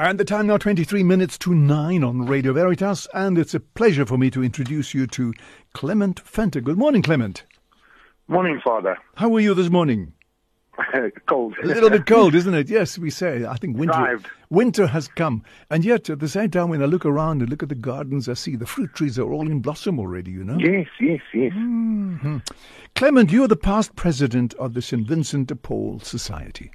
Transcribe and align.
And 0.00 0.16
the 0.16 0.24
time 0.24 0.46
now 0.46 0.58
23 0.58 1.02
minutes 1.02 1.36
to 1.38 1.52
9 1.52 2.04
on 2.04 2.24
Radio 2.24 2.52
Veritas 2.52 3.08
and 3.14 3.36
it's 3.36 3.52
a 3.52 3.58
pleasure 3.58 4.06
for 4.06 4.16
me 4.16 4.30
to 4.30 4.44
introduce 4.44 4.94
you 4.94 5.08
to 5.08 5.34
Clement 5.72 6.20
Venter. 6.20 6.60
Good 6.60 6.78
morning 6.78 7.02
Clement. 7.02 7.42
Morning 8.28 8.60
Father. 8.62 8.96
How 9.16 9.34
are 9.34 9.40
you 9.40 9.54
this 9.54 9.70
morning? 9.70 10.12
cold. 11.26 11.56
A 11.64 11.66
little 11.66 11.90
bit 11.90 12.06
cold, 12.06 12.34
isn't 12.36 12.54
it? 12.54 12.68
Yes, 12.68 12.96
we 12.96 13.10
say. 13.10 13.44
I 13.44 13.56
think 13.56 13.76
winter 13.76 14.20
winter 14.50 14.86
has 14.86 15.08
come. 15.08 15.42
And 15.68 15.84
yet 15.84 16.08
at 16.08 16.20
the 16.20 16.28
same 16.28 16.52
time 16.52 16.68
when 16.68 16.80
I 16.80 16.86
look 16.86 17.04
around 17.04 17.40
and 17.40 17.50
look 17.50 17.64
at 17.64 17.68
the 17.68 17.74
gardens 17.74 18.28
I 18.28 18.34
see 18.34 18.54
the 18.54 18.66
fruit 18.66 18.94
trees 18.94 19.18
are 19.18 19.32
all 19.32 19.50
in 19.50 19.58
blossom 19.58 19.98
already, 19.98 20.30
you 20.30 20.44
know. 20.44 20.58
Yes, 20.60 20.86
yes, 21.00 21.22
yes. 21.34 21.52
Mm-hmm. 21.54 22.36
Clement, 22.94 23.32
you're 23.32 23.48
the 23.48 23.56
past 23.56 23.96
president 23.96 24.54
of 24.54 24.74
the 24.74 24.80
St. 24.80 25.04
Vincent 25.08 25.48
de 25.48 25.56
Paul 25.56 25.98
Society. 25.98 26.70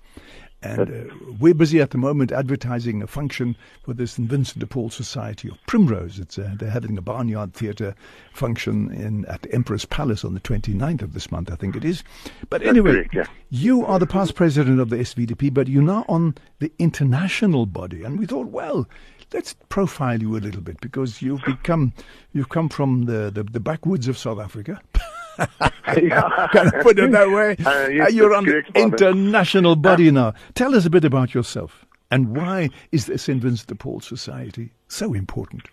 And 0.64 1.12
uh, 1.12 1.14
we're 1.40 1.54
busy 1.54 1.82
at 1.82 1.92
the 1.92 1.98
moment 1.98 2.32
advertising 2.32 3.02
a 3.02 3.08
function 3.08 3.56
for 3.84 3.94
the 3.94 4.08
St. 4.08 4.30
Vincent 4.30 4.60
de 4.60 4.68
Paul 4.68 4.90
Society 4.90 5.50
of 5.50 5.58
Primrose. 5.68 6.20
It's, 6.20 6.40
uh, 6.40 6.56
they're 6.58 6.70
having 6.70 6.98
a 6.98 7.02
barnyard 7.02 7.54
theatre 7.54 7.96
function 8.34 8.92
in, 8.94 9.26
at 9.26 9.42
the 9.42 9.54
Emperor's 9.54 9.86
Palace 9.86 10.24
on 10.24 10.34
the 10.34 10.40
29th 10.40 11.02
of 11.02 11.14
this 11.14 11.32
month, 11.32 11.52
I 11.52 11.56
think 11.56 11.76
it 11.76 11.84
is. 11.84 12.04
But 12.50 12.64
anyway, 12.64 12.94
correct, 12.94 13.14
yeah. 13.14 13.26
you 13.50 13.86
are 13.86 14.00
the 14.00 14.08
past 14.08 14.36
president 14.36 14.80
of 14.80 14.90
the 14.90 14.98
SVDP, 14.98 15.54
but 15.54 15.68
you're 15.68 15.84
now 15.84 16.06
on 16.08 16.36
the 16.60 16.72
international 16.80 17.66
body. 17.66 18.04
And 18.04 18.18
we 18.18 18.26
thought, 18.26 18.48
well, 18.48 18.88
let's 19.34 19.54
profile 19.70 20.22
you 20.22 20.38
a 20.38 20.40
little 20.40 20.62
bit 20.62 20.80
because 20.80 21.22
you've 21.22 21.44
become, 21.44 21.94
you've 22.32 22.50
come 22.50 22.70
from 22.70 23.06
the, 23.06 23.32
the, 23.34 23.44
the 23.44 23.60
backwoods 23.60 24.08
of 24.08 24.18
South 24.18 24.40
Africa. 24.40 24.82
Can 25.86 26.12
I 26.14 26.82
put 26.82 26.98
it 27.00 27.12
that 27.12 27.30
way? 27.30 27.56
Uh, 27.66 27.88
yes, 27.88 28.08
Uh, 28.08 28.10
you're 28.12 28.34
on 28.36 28.46
the 28.46 28.64
international 28.76 29.76
body 29.90 30.12
now. 30.12 30.34
Tell 30.56 30.76
us 30.76 30.86
a 30.86 30.90
bit 30.90 31.04
about 31.06 31.34
yourself 31.34 31.86
and 32.12 32.36
why 32.36 32.70
is 32.92 33.06
the 33.06 33.18
St. 33.18 33.42
Vincent 33.42 33.68
de 33.68 33.76
Paul 33.76 34.00
Society 34.02 34.72
so 34.88 35.14
important? 35.14 35.64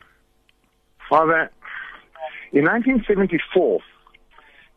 Father, 1.09 1.51
in 2.53 2.65
1974, 2.65 3.81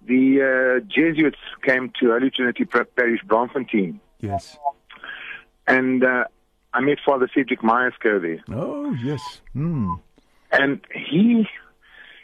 the 0.06 0.42
uh, 0.42 0.86
Jesuits 0.88 1.38
came 1.64 1.92
to 2.00 2.12
Holy 2.12 2.30
Trinity 2.30 2.66
Par- 2.66 2.86
Parish, 2.86 3.22
Braamfontein, 3.26 4.00
Yes. 4.20 4.58
and 5.68 6.04
uh, 6.04 6.26
I 6.74 6.82
met 6.82 6.98
Father 7.06 7.30
Cedric 7.34 7.62
Myersco 7.62 8.22
there. 8.22 8.44
Oh, 8.56 8.94
yes. 9.04 9.42
Hmm. 9.54 9.94
And 10.52 10.82
he, 10.94 11.48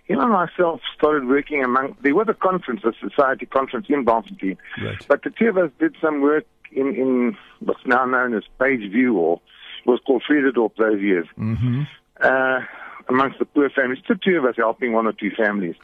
him 0.09 0.19
and 0.19 0.31
myself 0.31 0.81
started 0.97 1.27
working 1.27 1.63
among, 1.63 1.95
there 2.01 2.15
was 2.15 2.27
a 2.27 2.33
conference, 2.33 2.81
a 2.83 2.91
society 2.99 3.45
conference 3.45 3.85
in 3.89 4.03
Braamfontein, 4.05 4.57
Right. 4.83 5.05
but 5.07 5.23
the 5.23 5.29
two 5.29 5.47
of 5.49 5.57
us 5.57 5.71
did 5.79 5.95
some 6.01 6.21
work 6.21 6.45
in, 6.71 6.87
in 6.95 7.37
what's 7.59 7.85
now 7.85 8.05
known 8.05 8.33
as 8.35 8.43
Pageview, 8.59 9.13
or 9.13 9.39
it 9.85 9.89
was 9.89 9.99
called 10.05 10.23
Vrededorp 10.29 10.75
those 10.77 10.99
years. 10.99 11.27
Mm-hmm. 11.37 11.83
uh, 12.21 12.59
amongst 13.07 13.39
the 13.39 13.45
poor 13.45 13.69
families, 13.71 14.03
the 14.07 14.15
two 14.23 14.37
of 14.37 14.45
us 14.45 14.55
helping 14.57 14.93
one 14.93 15.07
or 15.07 15.13
two 15.13 15.31
families. 15.31 15.75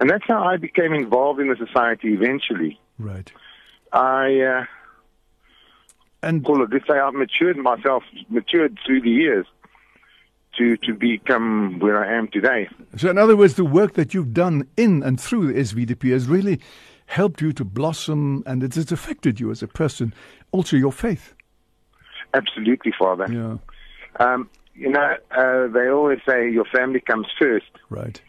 And 0.00 0.10
that's 0.10 0.24
how 0.26 0.42
I 0.44 0.56
became 0.58 0.92
involved 0.92 1.40
in 1.40 1.48
the 1.48 1.56
society 1.56 2.12
eventually. 2.14 2.78
Right. 2.98 3.30
I 3.92 4.40
uh, 4.40 4.64
And 6.22 6.44
call 6.44 6.62
it 6.62 6.70
this 6.70 6.82
way, 6.88 6.98
I've 6.98 7.14
matured 7.14 7.56
myself, 7.56 8.02
matured 8.28 8.78
through 8.84 9.00
the 9.02 9.10
years 9.10 9.46
to, 10.58 10.76
to 10.78 10.94
become 10.94 11.78
where 11.78 12.04
I 12.04 12.16
am 12.16 12.28
today. 12.28 12.68
so, 12.96 13.10
in 13.10 13.18
other 13.18 13.36
words, 13.36 13.54
the 13.54 13.64
work 13.64 13.94
that 13.94 14.14
you've 14.14 14.34
done 14.34 14.68
in 14.76 15.02
and 15.02 15.20
through 15.20 15.52
the 15.52 15.60
SVDP 15.60 16.12
has 16.12 16.26
really 16.28 16.60
helped 17.06 17.40
you 17.40 17.52
to 17.52 17.64
blossom 17.64 18.42
and 18.46 18.62
it 18.62 18.74
has 18.74 18.90
affected 18.92 19.40
you 19.40 19.50
as 19.50 19.62
a 19.62 19.68
person, 19.68 20.14
also 20.50 20.76
your 20.76 20.92
faith. 20.92 21.34
Absolutely, 22.34 22.92
Father. 22.98 23.26
Yeah. 23.30 23.58
Um, 24.20 24.48
you 24.74 24.90
know, 24.90 25.16
uh, 25.30 25.66
they 25.68 25.88
always 25.88 26.20
say 26.26 26.50
your 26.50 26.64
family 26.64 27.00
comes 27.00 27.26
first. 27.38 27.70
Right. 27.90 28.20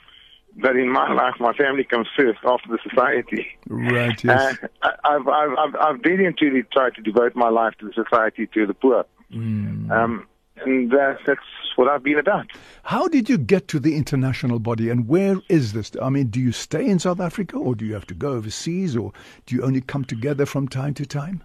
But 0.56 0.76
in 0.76 0.90
my 0.90 1.12
life, 1.14 1.36
my 1.40 1.54
family 1.54 1.84
comes 1.84 2.08
first 2.16 2.40
after 2.44 2.70
the 2.70 2.78
society. 2.88 3.48
Right, 3.68 4.24
yes. 4.24 4.58
Uh, 4.84 4.90
I've, 5.04 5.28
I've, 5.28 5.58
I've, 5.58 5.76
I've 5.76 6.00
really 6.04 6.26
and 6.26 6.38
truly 6.38 6.64
tried 6.72 6.94
to 6.96 7.02
devote 7.02 7.36
my 7.36 7.50
life 7.50 7.74
to 7.80 7.88
the 7.88 7.94
society, 7.94 8.48
to 8.54 8.68
the 8.68 8.74
poor. 8.74 9.06
Mm. 9.34 9.90
Um, 9.90 10.28
and 10.58 10.94
uh, 10.94 11.16
that's 11.26 11.42
what 11.76 11.88
I've 11.88 12.04
been 12.04 12.20
about. 12.20 12.48
How 12.84 13.08
did 13.08 13.30
you 13.30 13.38
get 13.38 13.68
to 13.70 13.80
the 13.80 13.96
international 13.96 14.60
body 14.60 14.90
and 14.90 15.08
where 15.08 15.38
is 15.50 15.74
this? 15.74 15.92
I 16.02 16.10
mean, 16.10 16.28
do 16.28 16.40
you 16.40 16.52
stay 16.52 16.86
in 16.86 17.00
South 17.00 17.20
Africa 17.20 17.58
or 17.58 17.76
do 17.76 17.86
you 17.86 17.94
have 17.94 18.08
to 18.08 18.14
go 18.14 18.34
overseas 18.34 18.96
or 18.96 19.12
do 19.46 19.56
you 19.56 19.64
only 19.64 19.82
come 19.82 20.06
together 20.06 20.46
from 20.46 20.68
time 20.68 20.94
to 20.96 21.06
time? 21.06 21.44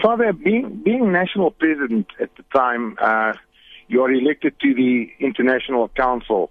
Father, 0.00 0.32
being, 0.32 0.82
being 0.84 1.12
national 1.12 1.50
president 1.50 2.06
at 2.20 2.30
the 2.36 2.44
time, 2.54 2.96
uh, 3.00 3.32
you 3.88 4.02
are 4.02 4.10
elected 4.10 4.54
to 4.60 4.74
the 4.74 5.10
International 5.20 5.88
Council. 5.88 6.50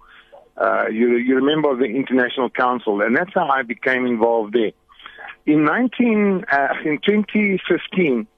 Uh, 0.56 0.86
you, 0.88 1.16
you're 1.16 1.40
a 1.40 1.42
member 1.42 1.70
of 1.70 1.78
the 1.78 1.86
International 1.86 2.50
Council, 2.50 3.00
and 3.00 3.16
that's 3.16 3.32
how 3.34 3.48
I 3.48 3.62
became 3.62 4.06
involved 4.06 4.54
there. 4.54 4.72
In 5.44 5.64
19, 5.64 6.44
uh, 6.52 6.68
in 6.84 7.00
2015, 7.04 8.28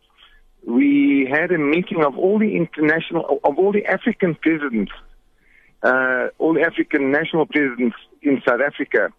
we 0.67 1.29
had 1.31 1.51
a 1.53 1.59
meeting 1.59 2.03
of 2.05 2.17
all 2.19 2.39
the 2.39 2.57
international, 2.57 3.41
of 3.45 3.59
all 3.59 3.73
the 3.73 3.85
African 3.87 4.35
presidents, 4.35 4.93
uh, 5.83 6.29
all 6.39 6.55
the 6.55 6.63
African 6.63 7.11
national 7.11 7.47
presidents 7.47 7.97
in 8.23 8.43
South 8.47 8.61
Africa. 8.61 9.11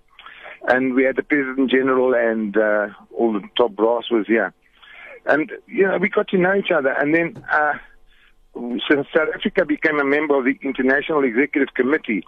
And 0.67 0.95
we 0.95 1.03
had 1.03 1.15
the 1.15 1.23
President 1.23 1.69
General 1.69 2.15
and 2.15 2.57
uh, 2.57 2.87
all 3.15 3.33
the 3.33 3.47
top 3.55 3.75
brass 3.75 4.05
was 4.09 4.25
here. 4.25 4.53
And, 5.27 5.51
you 5.67 5.87
know, 5.87 5.97
we 5.97 6.09
got 6.09 6.27
to 6.29 6.37
know 6.37 6.55
each 6.55 6.71
other. 6.71 6.89
And 6.89 7.13
then 7.13 7.43
uh, 7.51 7.73
so 8.55 9.03
South 9.15 9.29
Africa 9.35 9.65
became 9.65 9.99
a 9.99 10.05
member 10.05 10.37
of 10.37 10.45
the 10.45 10.57
International 10.63 11.23
Executive 11.23 11.73
Committee, 11.75 12.23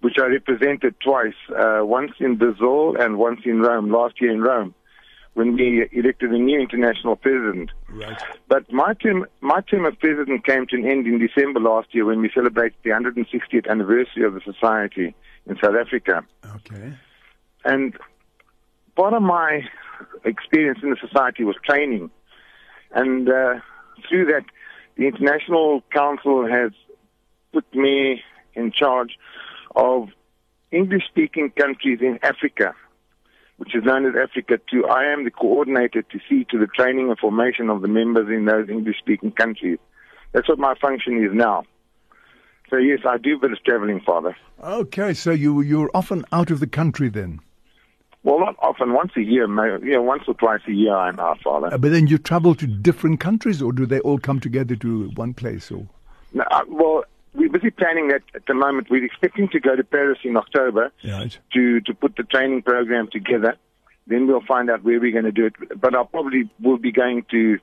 which 0.00 0.14
I 0.18 0.26
represented 0.26 0.94
twice, 1.00 1.34
uh, 1.56 1.80
once 1.82 2.12
in 2.18 2.36
Brazil 2.36 2.96
and 2.98 3.18
once 3.18 3.40
in 3.44 3.60
Rome, 3.60 3.90
last 3.90 4.20
year 4.20 4.32
in 4.32 4.40
Rome, 4.40 4.74
when 5.38 5.54
we 5.54 5.88
elected 5.92 6.32
a 6.32 6.38
new 6.38 6.58
international 6.58 7.14
president. 7.14 7.70
Right. 7.88 8.20
But 8.48 8.72
my 8.72 8.94
term, 8.94 9.24
my 9.40 9.60
term 9.60 9.86
of 9.86 9.96
president 10.00 10.44
came 10.44 10.66
to 10.66 10.76
an 10.76 10.84
end 10.84 11.06
in 11.06 11.20
December 11.24 11.60
last 11.60 11.94
year 11.94 12.04
when 12.06 12.20
we 12.20 12.28
celebrated 12.34 12.76
the 12.82 12.90
160th 12.90 13.70
anniversary 13.70 14.24
of 14.24 14.34
the 14.34 14.40
society 14.40 15.14
in 15.46 15.56
South 15.62 15.76
Africa. 15.80 16.24
Okay. 16.56 16.92
And 17.64 17.96
part 18.96 19.14
of 19.14 19.22
my 19.22 19.62
experience 20.24 20.80
in 20.82 20.90
the 20.90 20.96
society 21.00 21.44
was 21.44 21.54
training. 21.64 22.10
And 22.90 23.28
uh, 23.28 23.60
through 24.08 24.26
that, 24.32 24.44
the 24.96 25.06
International 25.06 25.84
Council 25.92 26.48
has 26.48 26.72
put 27.52 27.64
me 27.72 28.24
in 28.54 28.72
charge 28.72 29.16
of 29.76 30.08
English 30.72 31.04
speaking 31.08 31.52
countries 31.56 32.00
in 32.00 32.18
Africa, 32.24 32.74
which 33.58 33.74
is 33.74 33.84
known 33.84 34.06
as 34.06 34.14
Africa 34.16 34.58
2. 34.70 34.86
I 34.86 35.12
am 35.12 35.24
the 35.24 35.30
coordinator 35.30 36.02
to 36.02 36.18
see 36.28 36.44
to 36.50 36.58
the 36.58 36.66
training 36.66 37.10
and 37.10 37.18
formation 37.18 37.68
of 37.68 37.82
the 37.82 37.88
members 37.88 38.28
in 38.28 38.46
those 38.46 38.68
English 38.68 38.98
speaking 38.98 39.32
countries. 39.32 39.78
That's 40.32 40.48
what 40.48 40.58
my 40.58 40.74
function 40.80 41.22
is 41.22 41.32
now. 41.32 41.64
So, 42.70 42.76
yes, 42.76 43.00
I 43.08 43.18
do 43.18 43.36
a 43.36 43.38
bit 43.38 43.52
of 43.52 43.62
traveling, 43.64 44.00
Father. 44.00 44.36
Okay, 44.62 45.14
so 45.14 45.30
you 45.32 45.60
you're 45.60 45.90
often 45.94 46.24
out 46.32 46.50
of 46.50 46.60
the 46.60 46.66
country 46.66 47.08
then. 47.08 47.40
Well, 48.24 48.40
not 48.40 48.56
often, 48.60 48.92
once 48.92 49.12
a 49.16 49.22
year, 49.22 49.46
may- 49.46 49.78
you 49.82 49.92
know, 49.94 50.02
once 50.02 50.24
or 50.28 50.34
twice 50.34 50.60
a 50.68 50.72
year 50.72 50.94
I'm 50.94 51.18
out, 51.18 51.40
Father. 51.42 51.72
Uh, 51.72 51.78
but 51.78 51.92
then 51.92 52.08
you 52.08 52.18
travel 52.18 52.54
to 52.56 52.66
different 52.66 53.20
countries 53.20 53.62
or 53.62 53.72
do 53.72 53.86
they 53.86 54.00
all 54.00 54.18
come 54.18 54.38
together 54.38 54.76
to 54.76 55.08
one 55.14 55.32
place 55.34 55.70
or 55.70 55.86
No, 56.34 56.44
uh, 56.50 56.62
well, 56.68 57.04
we're 57.38 57.48
busy 57.48 57.70
planning 57.70 58.08
that 58.08 58.22
at 58.34 58.46
the 58.46 58.54
moment. 58.54 58.88
We're 58.90 59.04
expecting 59.04 59.48
to 59.50 59.60
go 59.60 59.76
to 59.76 59.84
Paris 59.84 60.18
in 60.24 60.36
October 60.36 60.92
Right. 61.04 61.38
to, 61.54 61.80
to 61.80 61.94
put 61.94 62.16
the 62.16 62.24
training 62.24 62.62
program 62.62 63.08
together. 63.10 63.56
Then 64.06 64.26
we'll 64.26 64.44
find 64.46 64.68
out 64.70 64.84
where 64.84 65.00
we're 65.00 65.12
going 65.12 65.24
to 65.24 65.32
do 65.32 65.46
it. 65.46 65.54
But 65.80 65.94
I 65.94 66.02
probably 66.04 66.50
will 66.60 66.78
be 66.78 66.92
going 66.92 67.24
to 67.30 67.58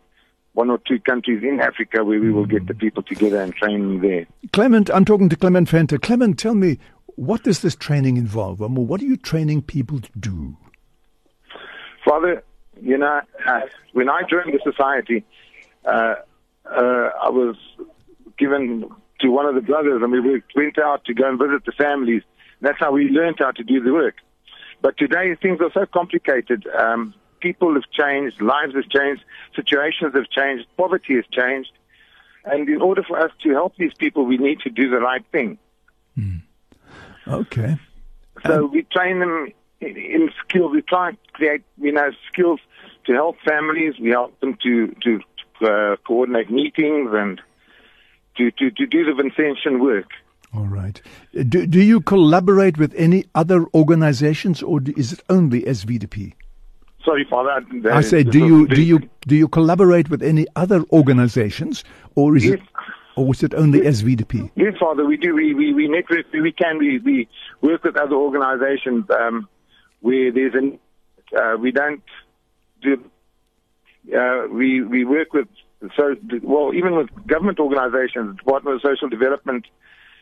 one 0.54 0.70
or 0.70 0.80
two 0.88 1.00
countries 1.00 1.44
in 1.44 1.60
Africa 1.60 2.04
where 2.04 2.20
we 2.20 2.32
will 2.32 2.46
get 2.46 2.66
the 2.68 2.74
people 2.74 3.04
together 3.04 3.42
and 3.42 3.54
train 3.54 3.80
them 3.82 4.02
there. 4.02 4.26
Clement, 4.54 4.90
I'm 4.92 5.04
talking 5.06 5.28
to 5.30 5.36
Clement 5.36 5.68
Venter. 5.70 5.98
Clement, 5.98 6.40
tell 6.40 6.56
me, 6.56 6.80
what 7.16 7.44
does 7.44 7.60
this 7.62 7.76
training 7.76 8.16
involve? 8.18 8.62
I 8.62 8.68
mean, 8.68 8.88
what 8.88 9.02
are 9.02 9.06
you 9.06 9.18
training 9.18 9.64
people 9.64 10.00
to 10.00 10.10
do? 10.18 10.56
Father, 12.06 12.44
you 12.82 12.98
know, 12.98 13.22
uh, 13.48 13.62
when 13.94 14.10
I 14.10 14.22
joined 14.30 14.54
the 14.54 14.60
society, 14.72 15.26
uh, 15.86 16.16
uh, 16.66 17.10
I 17.24 17.30
was 17.30 17.56
given 18.38 18.90
to 19.26 19.32
one 19.32 19.48
of 19.48 19.56
the 19.56 19.62
brothers, 19.62 20.02
and 20.04 20.12
we 20.12 20.42
went 20.56 20.78
out 20.78 21.04
to 21.06 21.14
go 21.14 21.28
and 21.28 21.40
visit 21.40 21.66
the 21.66 21.72
families. 21.72 22.22
That's 22.62 22.80
how 22.80 22.92
we 22.92 23.10
learned 23.10 23.38
how 23.40 23.52
to 23.52 23.64
do 23.64 23.82
the 23.82 23.92
work. 23.92 24.16
But 24.82 24.98
today 24.98 25.34
things 25.42 25.60
are 25.62 25.72
so 25.74 25.88
complicated. 25.88 26.68
Um, 26.68 27.16
people 27.40 27.74
have 27.74 27.90
changed, 27.92 28.40
lives 28.40 28.76
have 28.76 28.88
changed, 28.90 29.24
situations 29.56 30.14
have 30.14 30.30
changed, 30.30 30.68
poverty 30.78 31.16
has 31.16 31.26
changed. 31.32 31.72
And 32.44 32.70
in 32.70 32.82
order 32.82 33.02
for 33.02 33.20
us 33.20 33.32
to 33.42 33.50
help 33.50 33.76
these 33.78 33.94
people, 33.98 34.26
we 34.26 34.38
need 34.38 34.60
to 34.60 34.70
do 34.70 34.92
the 34.92 35.00
right 35.00 35.26
thing. 35.32 35.58
Okay. 37.28 37.78
So 38.46 38.68
we 38.68 38.84
train 38.84 39.20
them 39.20 39.52
in, 39.82 39.98
in 39.98 40.30
skills. 40.48 40.72
We 40.72 40.84
try 40.84 41.12
to 41.14 41.18
create, 41.34 41.64
you 41.80 41.92
know, 41.92 42.12
skills 42.32 42.60
to 43.06 43.14
help 43.14 43.38
families. 43.44 43.96
We 44.00 44.12
help 44.12 44.40
them 44.40 44.56
to 44.62 44.96
to 45.02 45.20
uh, 45.62 45.96
coordinate 46.06 46.52
meetings 46.52 47.10
and 47.14 47.42
to, 48.38 48.52
to, 48.52 48.72
to 48.72 48.86
do 48.86 49.06
the 49.06 49.12
Vincentian 49.12 49.80
work. 49.80 50.08
All 50.56 50.66
right. 50.66 51.02
Do, 51.34 51.66
do 51.68 51.82
you 51.82 52.00
collaborate 52.02 52.78
with 52.78 52.94
any 52.96 53.26
other 53.36 53.66
organizations 53.74 54.64
or 54.64 54.80
do, 54.80 54.94
is 54.96 55.12
it 55.14 55.22
only 55.30 55.64
SVDP? 55.64 56.34
Sorry, 57.04 57.26
Father. 57.30 57.64
I 57.92 58.02
say, 58.02 58.24
do 58.24 58.40
you 58.40 58.68
do 58.68 58.82
you 58.82 59.00
do 59.28 59.36
you 59.36 59.48
collaborate 59.48 60.10
with 60.10 60.24
any 60.24 60.48
other 60.56 60.84
organizations, 60.92 61.84
or 62.16 62.36
is 62.36 62.46
Yes. 62.46 62.54
it, 62.56 62.62
or 63.16 63.32
is 63.32 63.44
it 63.44 63.54
only 63.54 63.82
SVDP? 63.82 64.50
Yes, 64.56 64.74
Father, 64.80 65.06
we 65.06 65.16
do. 65.16 65.36
We 65.36 65.54
we, 65.54 65.72
we 65.72 65.88
network. 65.88 66.26
We 66.34 66.52
can. 66.52 66.80
We, 66.80 66.98
we 66.98 67.28
work 67.62 67.84
with 67.84 67.96
other 67.96 68.16
organisations 68.16 69.06
um, 69.12 69.48
where 70.02 70.32
there's 70.32 70.56
an. 70.56 70.80
Uh, 71.36 71.58
we 71.60 71.72
don't 71.72 72.02
do. 72.82 72.94
Uh, 74.12 74.48
we 74.52 74.82
we 74.82 75.06
work 75.06 75.32
with 75.32 75.48
so 75.96 76.16
well 76.42 76.74
even 76.74 76.96
with 76.96 77.10
government 77.28 77.60
organisations, 77.60 78.38
Department 78.38 78.76
of 78.76 78.82
Social 78.82 79.10
Development, 79.10 79.66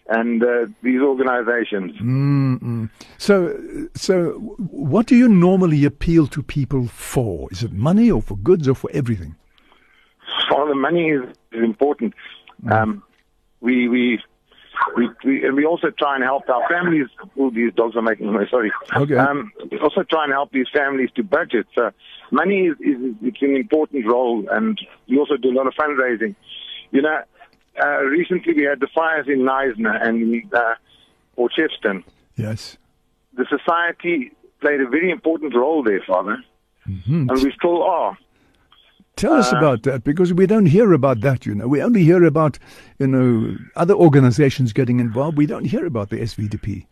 and 0.08 0.44
uh, 0.44 0.66
these 0.82 1.02
organisations. 1.02 1.94
Mm-mm. 2.00 2.90
So, 3.18 3.58
so 3.96 4.32
what 4.58 5.06
do 5.06 5.16
you 5.16 5.30
normally 5.30 5.86
appeal 5.86 6.28
to 6.28 6.44
people 6.44 6.88
for? 6.88 7.50
Is 7.52 7.64
it 7.64 7.72
money, 7.72 8.12
or 8.12 8.22
for 8.22 8.38
goods, 8.38 8.68
or 8.68 8.76
for 8.76 8.90
everything? 8.92 9.36
All 10.52 10.68
the 10.68 10.76
money 10.76 11.10
is, 11.10 11.24
is 11.52 11.64
important. 11.64 12.14
Um, 12.70 13.04
we 13.62 13.88
we. 13.88 14.20
We, 14.98 15.10
we 15.24 15.46
and 15.46 15.56
we 15.56 15.66
also 15.66 15.90
try 15.92 16.16
and 16.16 16.24
help 16.24 16.50
our 16.50 16.68
families. 16.68 17.08
Oh, 17.38 17.50
these 17.50 17.74
dogs 17.74 17.96
are 17.96 18.02
making 18.02 18.32
noise. 18.32 18.50
Sorry. 18.50 18.72
Okay. 18.96 19.16
Um, 19.16 19.52
we 19.72 19.80
also 19.80 20.04
try 20.04 20.24
and 20.26 20.34
help 20.34 20.52
these 20.52 20.68
families 20.74 21.10
to 21.16 21.24
budget. 21.24 21.68
So 21.76 21.92
money 22.32 22.68
is, 22.68 22.76
is 22.80 23.16
it's 23.22 23.42
an 23.42 23.56
important 23.56 24.06
role, 24.06 24.46
and 24.50 24.80
we 25.08 25.18
also 25.20 25.38
do 25.38 25.52
a 25.52 25.56
lot 25.56 25.68
of 25.68 25.74
fundraising. 25.74 26.36
You 26.92 27.02
know, 27.02 27.22
uh, 27.82 27.98
recently 28.02 28.54
we 28.54 28.64
had 28.64 28.80
the 28.80 28.88
fires 28.94 29.28
in 29.28 29.40
Knysna 29.40 30.06
and 30.06 30.54
uh, 30.54 30.76
or 31.36 31.50
Chepston. 31.50 32.04
Yes. 32.36 32.78
The 33.36 33.46
society 33.50 34.32
played 34.62 34.82
a 34.82 34.88
very 34.88 35.10
important 35.12 35.56
role 35.56 35.84
there, 35.84 36.02
Father, 36.06 36.44
Mm-hmm. 36.88 37.30
and 37.30 37.42
we 37.42 37.54
still 37.58 37.82
are. 37.82 38.18
Tell 39.16 39.34
us 39.34 39.54
Uh, 39.54 39.58
about 39.58 39.84
that 39.84 40.04
because 40.04 40.34
we 40.34 40.46
don't 40.48 40.66
hear 40.66 40.92
about 40.94 41.22
that. 41.22 41.46
You 41.46 41.54
know, 41.56 41.68
we 41.68 41.82
only 41.82 42.04
hear 42.04 42.24
about 42.26 42.58
you 43.00 43.08
know 43.08 43.56
other 43.76 43.94
organizations 43.94 44.74
getting 44.74 45.00
involved. 45.00 45.38
We 45.38 45.46
don't 45.46 45.66
hear 45.66 45.86
about 45.86 46.10
the 46.10 46.18
SVDP. 46.18 46.86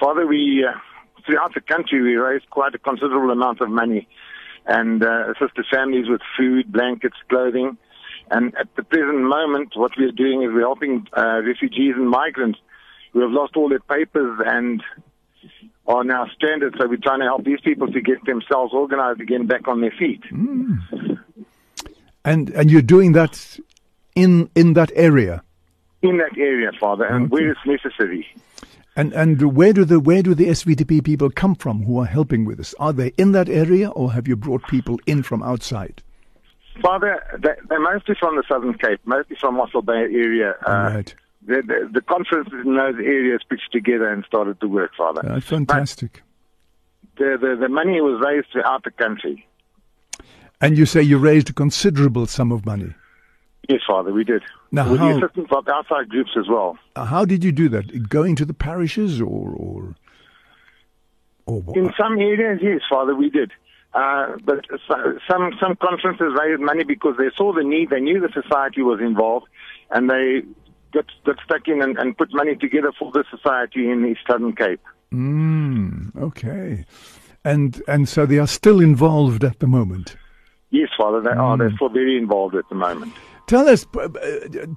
Father, 0.00 0.26
we 0.26 0.64
uh, 0.68 0.72
throughout 1.26 1.54
the 1.54 1.60
country 1.60 2.00
we 2.02 2.16
raised 2.16 2.48
quite 2.50 2.74
a 2.74 2.78
considerable 2.78 3.30
amount 3.30 3.60
of 3.60 3.68
money 3.68 4.08
and 4.66 5.04
uh, 5.04 5.32
assisted 5.32 5.66
families 5.70 6.08
with 6.08 6.20
food, 6.36 6.72
blankets, 6.72 7.16
clothing. 7.28 7.76
And 8.30 8.54
at 8.56 8.68
the 8.76 8.82
present 8.84 9.20
moment, 9.20 9.72
what 9.76 9.92
we're 9.98 10.12
doing 10.12 10.42
is 10.42 10.50
we're 10.52 10.60
helping 10.60 11.06
uh, 11.16 11.42
refugees 11.44 11.94
and 11.96 12.08
migrants 12.08 12.58
who 13.12 13.20
have 13.20 13.30
lost 13.30 13.56
all 13.56 13.68
their 13.68 13.80
papers 13.80 14.40
and 14.46 14.82
are 15.86 16.04
now 16.04 16.26
stranded. 16.34 16.74
So 16.78 16.86
we're 16.88 16.96
trying 16.96 17.18
to 17.20 17.26
help 17.26 17.44
these 17.44 17.60
people 17.60 17.88
to 17.88 18.00
get 18.00 18.24
themselves 18.24 18.72
organized 18.72 19.20
again 19.20 19.46
back 19.46 19.68
on 19.68 19.80
their 19.80 19.90
feet. 19.98 20.22
And 22.24 22.50
and 22.50 22.70
you're 22.70 22.82
doing 22.82 23.12
that 23.12 23.58
in 24.14 24.48
in 24.54 24.74
that 24.74 24.92
area. 24.94 25.42
In 26.02 26.18
that 26.18 26.36
area, 26.38 26.70
Father, 26.78 27.04
and 27.04 27.24
Okay. 27.24 27.30
where 27.30 27.50
it's 27.52 27.66
necessary. 27.66 28.26
And 28.96 29.12
and 29.14 29.56
where 29.56 29.72
do 29.72 29.84
the 29.84 29.98
where 30.00 30.22
do 30.22 30.34
the 30.34 30.46
SVDP 30.48 31.02
people 31.04 31.30
come 31.30 31.54
from 31.54 31.82
who 31.84 31.98
are 32.00 32.06
helping 32.06 32.44
with 32.44 32.58
this? 32.58 32.74
Are 32.78 32.92
they 32.92 33.08
in 33.16 33.32
that 33.32 33.48
area 33.48 33.88
or 33.90 34.12
have 34.12 34.28
you 34.28 34.36
brought 34.36 34.62
people 34.68 34.98
in 35.06 35.22
from 35.22 35.42
outside? 35.42 36.02
Father, 36.80 37.22
they- 37.38 37.60
they're 37.68 37.80
mostly 37.80 38.14
from 38.14 38.36
the 38.36 38.42
Southern 38.48 38.74
Cape, 38.74 39.00
mostly 39.04 39.36
from 39.36 39.56
Mossel 39.56 39.82
Bay 39.82 39.92
area. 40.24 40.54
Uh, 40.66 40.90
right. 40.94 41.14
The, 41.44 41.56
the, 41.62 41.90
the 41.94 42.00
conferences 42.00 42.52
in 42.64 42.76
those 42.76 42.94
areas 42.96 43.40
pitched 43.48 43.72
together 43.72 44.08
and 44.08 44.24
started 44.24 44.60
to 44.60 44.68
work, 44.68 44.92
Father. 44.96 45.20
Uh, 45.28 45.40
fantastic. 45.40 46.22
The, 47.18 47.36
the, 47.38 47.56
the 47.60 47.68
money 47.68 48.00
was 48.00 48.22
raised 48.24 48.46
throughout 48.52 48.84
the 48.84 48.90
country. 48.92 49.46
And 50.62 50.78
you 50.78 50.86
say 50.86 51.02
you 51.02 51.18
raised 51.18 51.50
a 51.50 51.52
considerable 51.52 52.26
sum 52.26 52.52
of 52.52 52.64
money. 52.64 52.94
Yes, 53.68 53.80
Father, 53.86 54.12
we 54.12 54.24
did. 54.24 54.42
Now, 54.70 54.90
With 54.90 55.00
how- 55.00 55.18
the 55.18 55.24
assistance 55.26 55.48
of 55.52 55.68
outside 55.68 56.08
groups 56.08 56.30
as 56.36 56.48
well. 56.48 56.78
Uh, 56.96 57.04
How 57.04 57.24
did 57.24 57.44
you 57.44 57.52
do 57.52 57.68
that? 57.68 58.08
Going 58.08 58.34
to 58.36 58.44
the 58.44 58.54
parishes 58.54 59.20
or 59.20 59.50
or 59.66 59.94
or 61.46 61.60
what? 61.60 61.76
In 61.76 61.92
some 62.00 62.18
areas, 62.18 62.60
yes, 62.62 62.80
Father, 62.88 63.14
we 63.14 63.28
did. 63.28 63.50
Uh, 63.94 64.36
but 64.44 64.64
some 65.30 65.52
some 65.60 65.76
conferences 65.76 66.32
raised 66.40 66.62
money 66.62 66.84
because 66.84 67.14
they 67.18 67.30
saw 67.36 67.52
the 67.52 67.62
need, 67.62 67.90
they 67.90 68.00
knew 68.00 68.20
the 68.20 68.32
society 68.42 68.82
was 68.82 69.00
involved, 69.00 69.46
and 69.90 70.08
they 70.08 70.42
got, 70.92 71.04
got 71.24 71.36
stuck 71.44 71.68
in 71.68 71.82
and, 71.82 71.98
and 71.98 72.16
put 72.16 72.32
money 72.32 72.54
together 72.56 72.90
for 72.98 73.12
the 73.12 73.24
society 73.30 73.90
in 73.90 74.02
the 74.02 74.16
Southern 74.26 74.54
Cape. 74.54 74.80
Mm, 75.12 76.16
okay. 76.16 76.86
And 77.44 77.82
and 77.86 78.08
so 78.08 78.24
they 78.24 78.38
are 78.38 78.46
still 78.46 78.80
involved 78.80 79.44
at 79.44 79.58
the 79.58 79.66
moment. 79.66 80.16
Yes, 80.72 80.88
Father, 80.96 81.20
they 81.20 81.30
are. 81.30 81.56
Mm. 81.56 81.58
They're 81.58 81.76
still 81.76 81.90
very 81.90 82.16
involved 82.16 82.56
at 82.56 82.68
the 82.68 82.74
moment. 82.74 83.12
Tell 83.46 83.68
us, 83.68 83.86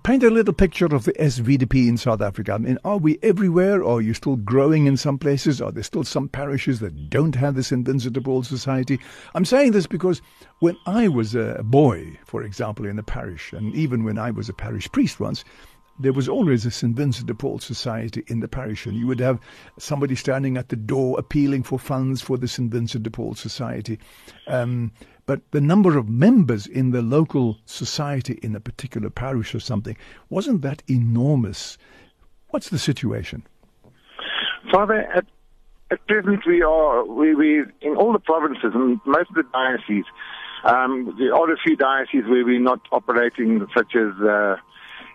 paint 0.03 0.23
a 0.23 0.29
little 0.29 0.53
picture 0.53 0.87
of 0.87 1.05
the 1.05 1.13
SVDP 1.13 1.87
in 1.87 1.95
South 1.95 2.21
Africa. 2.21 2.53
I 2.53 2.57
mean, 2.57 2.77
are 2.83 2.97
we 2.97 3.17
everywhere? 3.23 3.81
Or 3.81 3.99
are 3.99 4.01
you 4.01 4.13
still 4.13 4.35
growing 4.35 4.85
in 4.85 4.97
some 4.97 5.17
places? 5.17 5.61
Are 5.61 5.71
there 5.71 5.83
still 5.83 6.03
some 6.03 6.27
parishes 6.27 6.81
that 6.81 7.09
don't 7.09 7.35
have 7.35 7.55
this 7.55 7.71
Invincible 7.71 8.21
Paul 8.21 8.43
Society? 8.43 8.99
I'm 9.33 9.45
saying 9.45 9.71
this 9.71 9.87
because 9.87 10.21
when 10.59 10.75
I 10.85 11.07
was 11.07 11.35
a 11.35 11.61
boy, 11.63 12.19
for 12.25 12.43
example, 12.43 12.85
in 12.85 12.99
a 12.99 13.03
parish, 13.03 13.53
and 13.53 13.73
even 13.73 14.03
when 14.03 14.17
I 14.17 14.31
was 14.31 14.49
a 14.49 14.53
parish 14.53 14.91
priest 14.91 15.21
once, 15.21 15.45
there 15.97 16.13
was 16.13 16.27
always 16.27 16.65
a 16.65 16.71
St. 16.71 16.93
Vincent 16.95 17.27
de 17.27 17.33
Paul 17.33 17.59
Society 17.59 18.23
in 18.27 18.41
the 18.41 18.49
parish, 18.49 18.85
and 18.85 18.97
you 18.97 19.07
would 19.07 19.21
have 19.21 19.39
somebody 19.79 20.15
standing 20.15 20.57
at 20.57 20.67
the 20.67 20.75
door 20.75 21.17
appealing 21.17 21.63
for 21.63 21.79
funds 21.79 22.21
for 22.21 22.37
the 22.37 22.47
St. 22.47 22.69
Vincent 22.69 23.03
de 23.03 23.09
Paul 23.09 23.35
Society. 23.35 23.97
Um, 24.47 24.91
but 25.25 25.41
the 25.51 25.61
number 25.61 25.97
of 25.97 26.07
members 26.07 26.67
in 26.67 26.91
the 26.91 27.01
local 27.01 27.57
society 27.65 28.39
in 28.43 28.55
a 28.55 28.59
particular 28.59 29.09
parish 29.09 29.55
or 29.55 29.59
something 29.59 29.97
wasn't 30.29 30.61
that 30.61 30.83
enormous. 30.87 31.77
What's 32.49 32.69
the 32.69 32.79
situation? 32.79 33.45
Father, 34.71 35.01
at, 35.13 35.25
at 35.91 36.05
present 36.07 36.45
we 36.45 36.61
are 36.61 37.05
we, 37.05 37.35
we 37.35 37.63
in 37.81 37.95
all 37.95 38.13
the 38.13 38.19
provinces 38.19 38.71
and 38.73 38.99
most 39.05 39.29
of 39.29 39.35
the 39.35 39.43
dioceses. 39.51 40.05
Um, 40.63 41.15
there 41.19 41.33
are 41.35 41.51
a 41.51 41.57
few 41.57 41.75
dioceses 41.75 42.27
where 42.27 42.43
we're 42.43 42.59
not 42.59 42.81
operating, 42.91 43.65
such 43.75 43.95
as 43.95 44.13
uh, 44.19 44.57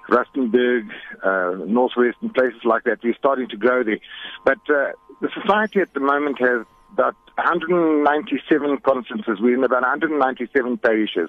Rustenburg, 0.08 0.88
uh, 1.24 1.64
Northwest, 1.66 2.18
and 2.20 2.32
places 2.32 2.60
like 2.64 2.84
that. 2.84 2.98
We're 3.02 3.16
starting 3.18 3.48
to 3.48 3.56
grow 3.56 3.82
there, 3.82 3.98
but 4.44 4.58
uh, 4.68 4.92
the 5.20 5.28
society 5.40 5.80
at 5.80 5.92
the 5.92 6.00
moment 6.00 6.38
has 6.40 6.66
about 6.92 7.16
197 7.36 8.78
conferences. 8.78 9.38
We're 9.40 9.56
in 9.56 9.64
about 9.64 9.82
197 9.82 10.78
parishes 10.78 11.28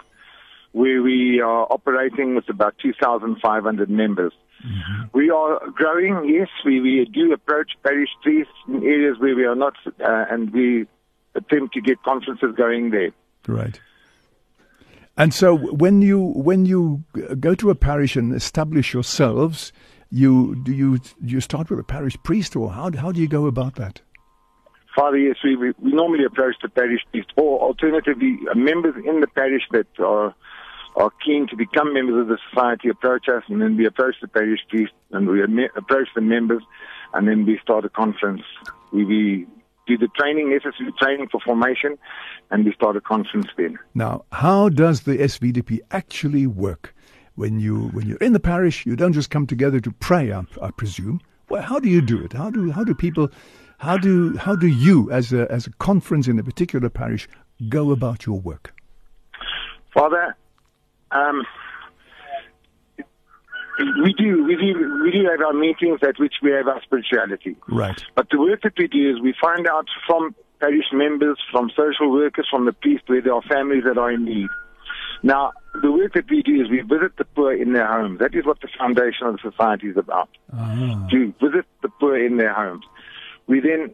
where 0.72 1.02
we 1.02 1.42
are 1.42 1.68
operating 1.70 2.36
with 2.36 2.48
about 2.50 2.76
2,500 2.82 3.90
members. 3.90 4.34
We 5.14 5.30
are 5.30 5.60
growing, 5.72 6.30
yes. 6.30 6.48
We, 6.66 6.80
we 6.82 7.06
do 7.12 7.34
approach 7.34 7.72
parish 7.84 8.10
priests 8.22 8.54
in 8.68 8.84
areas 8.84 9.18
where 9.20 9.36
we 9.36 9.46
are 9.46 9.56
not, 9.56 9.74
uh, 9.86 10.26
and 10.30 10.52
we 10.54 10.88
attempt 11.36 11.74
to 11.74 11.82
get 11.82 12.02
conferences 12.04 12.54
going 12.56 12.92
there. 12.92 13.12
Right. 13.48 13.80
And 15.18 15.34
so 15.34 15.56
when 15.56 16.02
you 16.02 16.20
when 16.20 16.66
you 16.66 17.04
go 17.40 17.54
to 17.56 17.70
a 17.70 17.76
parish 17.76 18.16
and 18.16 18.34
establish 18.34 18.94
yourselves, 18.94 19.74
you 20.10 20.56
do 20.64 20.72
you 20.72 21.00
you 21.22 21.42
start 21.42 21.70
with 21.70 21.80
a 21.80 21.84
parish 21.84 22.16
priest 22.24 22.56
or 22.56 22.72
how 22.72 22.92
how 22.96 23.12
do 23.12 23.20
you 23.20 23.28
go 23.28 23.46
about 23.46 23.76
that? 23.76 24.02
Father, 24.96 25.18
yes, 25.18 25.38
we, 25.44 25.56
we, 25.56 25.74
normally 25.80 26.26
approach 26.26 26.56
the 26.62 26.70
parish 26.70 27.02
priest, 27.12 27.30
or 27.38 27.60
alternatively, 27.62 28.40
uh, 28.50 28.56
members 28.56 28.96
in 29.06 29.22
the 29.22 29.28
parish 29.28 29.64
that 29.72 29.88
are 30.00 30.36
are 30.98 31.12
keen 31.26 31.48
to 31.48 31.56
become 31.56 31.94
members 31.94 32.22
of 32.22 32.28
the 32.28 32.38
society 32.50 32.90
approach 32.90 33.30
us, 33.30 33.44
and 33.48 33.62
then 33.62 33.78
we 33.78 33.86
approach 33.86 34.16
the 34.22 34.28
parish 34.28 34.60
priest, 34.68 34.92
and 35.12 35.28
we 35.30 35.42
approach 35.42 36.10
the 36.16 36.22
members, 36.22 36.62
and 37.14 37.28
then 37.28 37.46
we 37.46 37.58
start 37.64 37.86
a 37.86 37.90
conference. 37.90 38.42
We, 38.92 39.06
we 39.06 39.48
do 39.88 39.98
the 39.98 40.10
training, 40.20 40.50
necessary 40.50 40.94
training 41.00 41.28
for 41.32 41.40
formation, 41.40 41.98
and 42.50 42.66
we 42.66 42.74
start 42.74 42.98
a 42.98 43.02
conference 43.02 43.48
then. 43.58 43.80
Now, 43.94 44.26
how 44.34 44.70
does 44.70 45.02
the 45.02 45.18
SVDP 45.18 45.80
actually 45.92 46.48
work? 46.48 46.94
When 47.36 47.62
you 47.62 47.88
when 47.94 48.08
you're 48.08 48.18
in 48.18 48.34
the 48.34 48.42
parish, 48.42 48.86
you 48.86 48.98
don't 48.98 49.14
just 49.14 49.30
come 49.30 49.48
together 49.48 49.80
to 49.80 49.92
pray, 49.92 50.34
I, 50.34 50.44
I 50.62 50.70
presume. 50.72 51.22
Well, 51.48 51.62
how 51.62 51.80
do 51.80 51.90
you 51.90 52.02
do 52.02 52.22
it? 52.22 52.34
How 52.34 52.50
do 52.50 52.72
how 52.72 52.84
do 52.84 52.94
people 52.94 53.30
how 53.82 53.98
do 53.98 54.38
how 54.38 54.56
do 54.56 54.68
you 54.68 55.12
as 55.12 55.34
a 55.34 55.52
as 55.52 55.66
a 55.66 55.72
conference 55.72 56.28
in 56.28 56.38
a 56.38 56.44
particular 56.44 56.88
parish 56.88 57.28
go 57.68 57.92
about 57.92 58.28
your 58.28 58.40
work? 58.40 58.76
Father, 59.92 60.38
um, 61.10 61.44
we 64.04 64.14
do, 64.14 64.44
we 64.46 64.56
do, 64.56 65.02
we 65.04 65.12
do 65.12 65.28
have 65.30 65.42
our 65.42 65.54
meetings 65.54 66.00
at 66.04 66.20
which 66.20 66.36
we 66.44 66.52
have 66.52 66.68
our 66.68 66.82
spirituality. 66.84 67.58
Right. 67.68 68.02
But 68.16 68.28
the 68.30 68.40
work 68.40 68.62
that 68.62 68.74
we 68.78 68.88
do 68.88 69.10
is 69.10 69.20
we 69.20 69.34
find 69.42 69.68
out 69.68 69.88
from 70.06 70.36
parish 70.60 70.86
members, 70.94 71.40
from 71.52 71.72
social 71.76 72.12
workers, 72.12 72.48
from 72.50 72.66
the 72.66 72.74
priest, 72.74 73.04
where 73.08 73.22
there 73.22 73.34
are 73.34 73.42
families 73.42 73.84
that 73.86 73.98
are 73.98 74.12
in 74.12 74.26
need. 74.26 74.48
Now, 75.24 75.52
the 75.82 75.92
work 75.92 76.14
that 76.14 76.30
we 76.30 76.42
do 76.42 76.62
is 76.62 76.70
we 76.70 76.82
visit 76.82 77.18
the 77.18 77.26
poor 77.26 77.54
in 77.54 77.74
their 77.74 77.88
homes. 77.88 78.20
That 78.20 78.34
is 78.36 78.46
what 78.46 78.62
the 78.62 78.70
foundation 78.78 79.28
of 79.28 79.38
the 79.38 79.52
society 79.52 79.88
is 79.88 79.98
about. 79.98 80.30
Ah. 80.54 81.08
To 81.12 81.34
visit 81.42 81.66
the 81.82 81.90
poor 82.00 82.24
in 82.24 82.38
their 82.38 82.54
homes. 82.54 82.86
We 83.48 83.60
then 83.60 83.92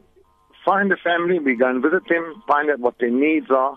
find 0.66 0.92
the 0.92 0.98
family, 0.98 1.40
we 1.40 1.56
go 1.56 1.70
and 1.70 1.82
visit 1.82 2.04
them, 2.10 2.44
find 2.48 2.70
out 2.70 2.80
what 2.80 3.00
their 3.00 3.10
needs 3.10 3.48
are. 3.50 3.76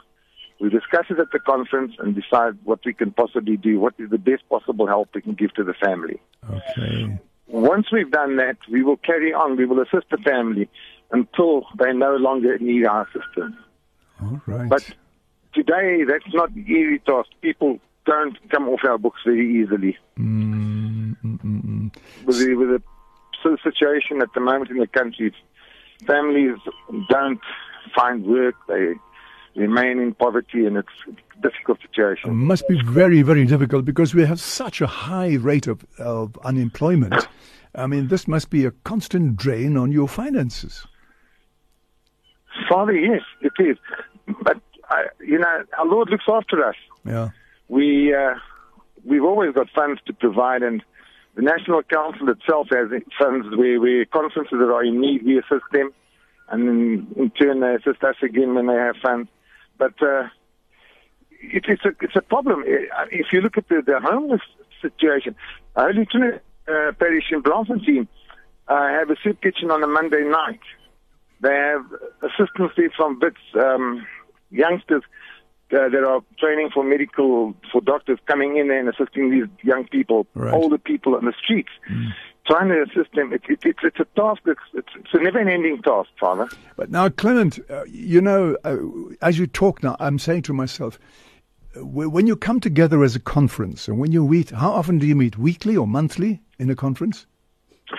We 0.61 0.69
discuss 0.69 1.07
it 1.09 1.19
at 1.19 1.31
the 1.33 1.39
conference 1.39 1.95
and 1.99 2.15
decide 2.15 2.59
what 2.65 2.81
we 2.85 2.93
can 2.93 3.13
possibly 3.13 3.57
do, 3.57 3.81
what 3.81 3.95
is 3.99 4.11
the 4.11 4.19
best 4.19 4.47
possible 4.49 4.87
help 4.87 5.09
we 5.15 5.23
can 5.23 5.33
give 5.33 5.55
to 5.55 5.65
the 5.65 5.73
family. 5.73 6.21
Okay. 6.51 7.19
Once 7.47 7.87
we've 7.91 8.11
done 8.11 8.37
that, 8.37 8.59
we 8.71 8.83
will 8.83 8.99
carry 8.99 9.33
on. 9.33 9.57
We 9.57 9.65
will 9.65 9.81
assist 9.81 10.11
the 10.11 10.19
family 10.19 10.69
until 11.11 11.67
they 11.79 11.93
no 11.93 12.17
longer 12.17 12.59
need 12.59 12.85
our 12.85 13.09
assistance. 13.09 13.57
All 14.23 14.41
right. 14.47 14.69
But 14.69 14.89
today, 15.55 16.05
that's 16.07 16.33
not 16.35 16.51
easy 16.57 16.99
task. 16.99 17.29
People 17.41 17.79
don't 18.05 18.37
come 18.51 18.69
off 18.69 18.81
our 18.85 18.99
books 18.99 19.21
very 19.25 19.63
easily. 19.63 19.97
Mm, 20.19 21.17
mm, 21.25 21.41
mm, 21.43 21.65
mm. 21.65 21.97
With 22.25 22.39
the, 22.39 22.55
with 22.55 22.69
the 22.69 23.59
situation 23.65 24.21
at 24.23 24.33
the 24.35 24.41
moment 24.41 24.71
in 24.71 24.79
the 24.79 24.87
country, 24.87 25.35
families 26.07 26.57
don't 27.09 27.41
find 27.95 28.25
work. 28.25 28.55
They 28.69 28.95
remain 29.57 29.99
in 29.99 30.15
poverty, 30.15 30.67
and 30.67 30.77
it's 30.77 30.89
a 31.09 31.43
difficult 31.43 31.81
situation. 31.81 32.31
It 32.31 32.35
must 32.35 32.67
be 32.69 32.81
very, 32.85 33.23
very 33.23 33.45
difficult 33.47 33.85
because 33.85 34.15
we 34.15 34.25
have 34.25 34.41
such 34.41 34.81
a 34.81 34.87
high 34.87 35.35
rate 35.35 35.67
of, 35.67 35.85
of 35.99 36.39
unemployment. 36.45 37.29
I 37.75 37.87
mean, 37.87 38.09
this 38.09 38.27
must 38.27 38.51
be 38.51 38.65
a 38.65 38.73
constant 38.85 39.37
drain 39.37 39.77
on 39.77 39.93
your 39.93 40.09
finances. 40.09 40.87
Father, 42.69 42.95
yes, 42.95 43.23
it 43.43 43.53
is. 43.59 43.77
But, 44.43 44.61
uh, 44.91 44.97
you 45.21 45.39
know, 45.39 45.65
our 45.79 45.87
Lord 45.87 46.11
looks 46.11 46.25
after 46.29 46.65
us. 46.65 46.75
Yeah. 47.05 47.31
we 47.69 48.15
uh, 48.15 48.35
we've 49.05 49.25
always 49.25 49.55
got 49.55 49.69
funds 49.71 50.01
to 50.07 50.13
provide, 50.13 50.63
and 50.63 50.83
the 51.41 51.47
National 51.47 51.83
Council 51.83 52.29
itself 52.29 52.69
has 52.71 52.89
funds 53.19 53.47
where, 53.57 53.81
where 53.81 54.05
conferences 54.05 54.59
that 54.59 54.71
are 54.71 54.85
in 54.85 55.01
need, 55.01 55.25
we 55.25 55.39
assist 55.39 55.65
them, 55.73 55.91
and 56.51 56.69
in, 56.69 57.07
in 57.17 57.31
turn 57.31 57.61
they 57.61 57.77
assist 57.77 58.05
us 58.05 58.17
again 58.23 58.55
when 58.55 58.67
they 58.67 58.75
have 58.75 58.97
funds. 59.03 59.31
But 59.79 59.95
uh, 60.03 60.29
it, 61.41 61.65
it's 61.67 61.85
a 61.87 61.93
it's 62.03 62.17
a 62.17 62.21
problem 62.21 62.65
if 62.67 63.33
you 63.33 63.41
look 63.41 63.57
at 63.57 63.69
the, 63.69 63.81
the 63.87 64.01
homeless 64.01 64.43
situation. 64.83 65.35
Holy 65.75 66.05
Trinity 66.05 66.41
uh, 66.69 66.93
Parish 66.99 67.33
in 67.33 67.43
Braamfontein 67.43 68.07
uh, 68.69 68.89
have 68.89 69.09
a 69.09 69.17
soup 69.25 69.41
kitchen 69.41 69.71
on 69.71 69.83
a 69.83 69.87
Monday 69.87 70.25
night. 70.25 70.61
They 71.41 71.55
have 71.55 71.87
assistance 72.21 72.93
from 72.95 73.19
Wits 73.19 73.39
um, 73.55 74.07
youngsters 74.51 75.05
uh, 75.73 75.89
that 75.89 76.05
are 76.05 76.21
training 76.39 76.71
for 76.73 76.83
medical, 76.85 77.55
for 77.73 77.81
doctors 77.81 78.19
coming 78.27 78.57
in 78.57 78.69
there 78.69 78.81
and 78.81 78.89
assisting 78.89 79.31
these 79.31 79.49
young 79.63 79.87
people, 79.87 80.27
Right. 80.35 80.53
older 80.53 80.79
people 80.79 81.15
on 81.15 81.25
the 81.25 81.33
streets, 81.43 81.71
trying 82.47 82.69
to 82.69 82.83
assist 82.83 83.15
them. 83.15 83.33
It, 83.33 83.43
it, 83.49 83.61
it's, 83.65 83.79
it's 83.83 84.01
a 84.01 84.07
task 84.17 84.43
it's, 84.47 84.61
it's 84.75 85.15
a 85.15 85.19
never-ending 85.19 85.83
task, 85.83 86.11
Father. 86.19 86.49
But 86.77 86.91
now, 86.91 87.09
Clement, 87.09 87.59
uh, 87.71 87.85
you 87.85 88.21
know, 88.21 88.57
uh, 88.65 88.79
as 89.23 89.39
you 89.39 89.47
talk 89.47 89.83
now, 89.83 89.97
I'm 90.01 90.19
saying 90.19 90.43
to 90.43 90.53
myself, 90.53 90.99
uh, 91.77 91.87
when 91.87 92.27
you 92.27 92.37
come 92.37 92.59
together 92.61 93.05
as 93.05 93.15
a 93.15 93.21
conference 93.21 93.87
and 93.89 93.99
when 93.99 94.13
you 94.13 94.27
meet, 94.27 94.51
how 94.51 94.71
often 94.73 94.99
do 94.99 95.07
you 95.07 95.15
meet? 95.15 95.39
Weekly 95.39 95.77
or 95.77 95.87
monthly 95.87 96.41
in 96.59 96.69
a 96.71 96.75
conference? 96.77 97.27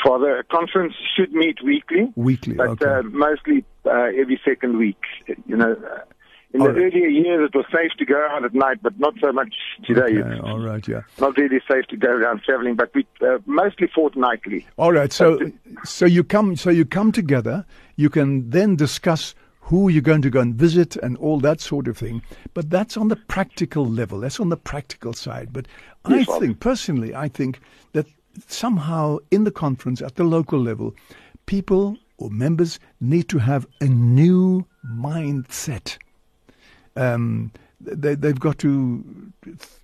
Father, 0.05 0.37
a 0.37 0.43
conference 0.45 0.93
should 1.15 1.33
meet 1.33 1.61
weekly, 1.63 2.11
Weekly, 2.15 2.55
but 2.55 2.69
okay. 2.69 2.85
uh, 2.85 3.01
mostly 3.03 3.65
uh, 3.85 4.07
every 4.17 4.39
second 4.45 4.77
week. 4.77 5.01
You 5.45 5.57
know, 5.57 5.75
in 6.53 6.61
All 6.61 6.67
the 6.67 6.73
right. 6.73 6.83
earlier 6.83 7.07
years 7.07 7.49
it 7.53 7.55
was 7.55 7.65
safe 7.71 7.91
to 7.97 8.05
go 8.05 8.27
out 8.31 8.43
at 8.43 8.53
night, 8.53 8.79
but 8.81 8.99
not 8.99 9.13
so 9.21 9.31
much 9.31 9.53
today. 9.85 10.17
Okay, 10.19 10.39
all 10.39 10.59
right, 10.59 10.85
yeah. 10.87 11.01
not 11.19 11.37
really 11.37 11.61
safe 11.69 11.85
to 11.87 11.97
go 11.97 12.09
around 12.09 12.41
traveling, 12.43 12.75
but 12.75 12.93
we 12.93 13.05
uh, 13.21 13.37
mostly 13.45 13.87
fortnightly. 13.93 14.67
All 14.77 14.91
right. 14.91 15.13
So, 15.13 15.39
so 15.85 16.05
you 16.05 16.23
come, 16.23 16.55
so 16.55 16.69
you 16.69 16.85
come 16.85 17.11
together. 17.11 17.65
You 17.95 18.09
can 18.09 18.49
then 18.49 18.75
discuss 18.75 19.33
who 19.61 19.87
you're 19.87 20.01
going 20.01 20.21
to 20.23 20.29
go 20.29 20.41
and 20.41 20.53
visit 20.55 20.97
and 20.97 21.15
all 21.17 21.39
that 21.39 21.61
sort 21.61 21.87
of 21.87 21.97
thing. 21.97 22.21
But 22.53 22.69
that's 22.69 22.97
on 22.97 23.07
the 23.07 23.15
practical 23.15 23.85
level. 23.87 24.19
That's 24.19 24.39
on 24.39 24.49
the 24.49 24.57
practical 24.57 25.13
side. 25.13 25.53
But 25.53 25.67
I 26.03 26.15
Yes, 26.15 26.25
Father. 26.25 26.47
think, 26.47 26.59
personally, 26.59 27.15
I 27.15 27.29
think 27.29 27.59
that 27.93 28.07
somehow 28.47 29.19
in 29.29 29.45
the 29.45 29.51
conference 29.51 30.01
at 30.01 30.15
the 30.15 30.23
local 30.25 30.59
level, 30.59 30.93
people 31.45 31.97
or 32.17 32.29
members 32.29 32.79
need 32.99 33.29
to 33.29 33.37
have 33.37 33.65
a 33.79 33.85
new 33.85 34.65
mindset 34.85 35.97
um, 36.95 37.51
they, 37.79 38.15
they've 38.15 38.39
got 38.39 38.59
to 38.59 39.03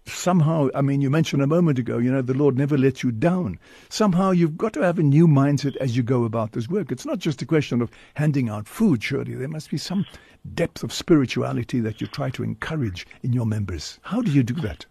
somehow. 0.05 0.69
I 0.75 0.81
mean, 0.81 1.01
you 1.01 1.09
mentioned 1.09 1.41
a 1.41 1.47
moment 1.47 1.79
ago, 1.79 1.97
you 1.97 2.11
know, 2.11 2.21
the 2.21 2.33
Lord 2.33 2.57
never 2.57 2.77
lets 2.77 3.03
you 3.03 3.11
down. 3.11 3.59
Somehow, 3.89 4.31
you've 4.31 4.57
got 4.57 4.73
to 4.73 4.81
have 4.81 4.99
a 4.99 5.03
new 5.03 5.27
mindset 5.27 5.75
as 5.77 5.97
you 5.97 6.03
go 6.03 6.23
about 6.23 6.51
this 6.51 6.69
work. 6.69 6.91
It's 6.91 7.05
not 7.05 7.19
just 7.19 7.41
a 7.41 7.45
question 7.45 7.81
of 7.81 7.91
handing 8.13 8.49
out 8.49 8.67
food. 8.67 9.03
Surely 9.03 9.35
there 9.35 9.47
must 9.47 9.71
be 9.71 9.77
some 9.77 10.05
depth 10.53 10.83
of 10.83 10.93
spirituality 10.93 11.79
that 11.81 11.99
you 11.99 12.07
try 12.07 12.29
to 12.31 12.43
encourage 12.43 13.07
in 13.23 13.33
your 13.33 13.45
members. 13.45 13.99
How 14.03 14.21
do 14.21 14.31
you 14.31 14.43
do 14.43 14.55
that? 14.61 14.85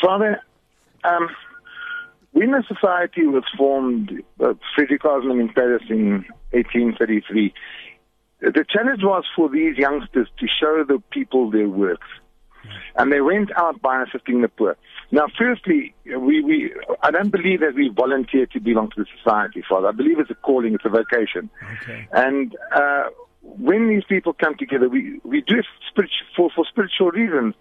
Father, 0.00 0.40
um, 1.04 1.28
when 2.32 2.50
the 2.52 2.64
society 2.66 3.26
was 3.26 3.44
formed, 3.56 4.22
uh, 4.40 4.54
Frederick 4.74 5.02
Ozanam 5.02 5.40
in 5.40 5.48
Paris 5.50 5.82
in 5.88 6.24
1833, 6.52 7.52
the 8.42 8.64
challenge 8.68 9.02
was 9.02 9.24
for 9.36 9.48
these 9.48 9.76
youngsters 9.76 10.28
to 10.38 10.46
show 10.60 10.84
the 10.86 11.02
people 11.10 11.50
their 11.50 11.68
works. 11.68 12.06
And 12.96 13.10
they 13.12 13.20
went 13.20 13.50
out 13.56 13.80
by 13.80 14.02
assisting 14.02 14.42
the 14.42 14.48
poor. 14.48 14.76
Now, 15.10 15.26
firstly, 15.36 15.94
we, 16.04 16.42
we, 16.42 16.72
I 17.02 17.10
don't 17.10 17.30
believe 17.30 17.60
that 17.60 17.74
we 17.74 17.88
volunteer 17.88 18.46
to 18.46 18.60
belong 18.60 18.90
to 18.90 19.02
the 19.02 19.06
society, 19.18 19.62
Father. 19.68 19.88
I 19.88 19.92
believe 19.92 20.18
it's 20.18 20.30
a 20.30 20.34
calling, 20.34 20.74
it's 20.74 20.84
a 20.84 20.88
vocation. 20.88 21.50
Okay. 21.82 22.06
And 22.12 22.56
uh, 22.74 23.04
when 23.42 23.88
these 23.88 24.04
people 24.04 24.32
come 24.32 24.56
together, 24.56 24.88
we, 24.88 25.20
we 25.24 25.40
do 25.40 25.58
it 25.58 25.66
spiritu- 25.90 26.24
for, 26.36 26.50
for 26.54 26.64
spiritual 26.66 27.10
reasons. 27.10 27.54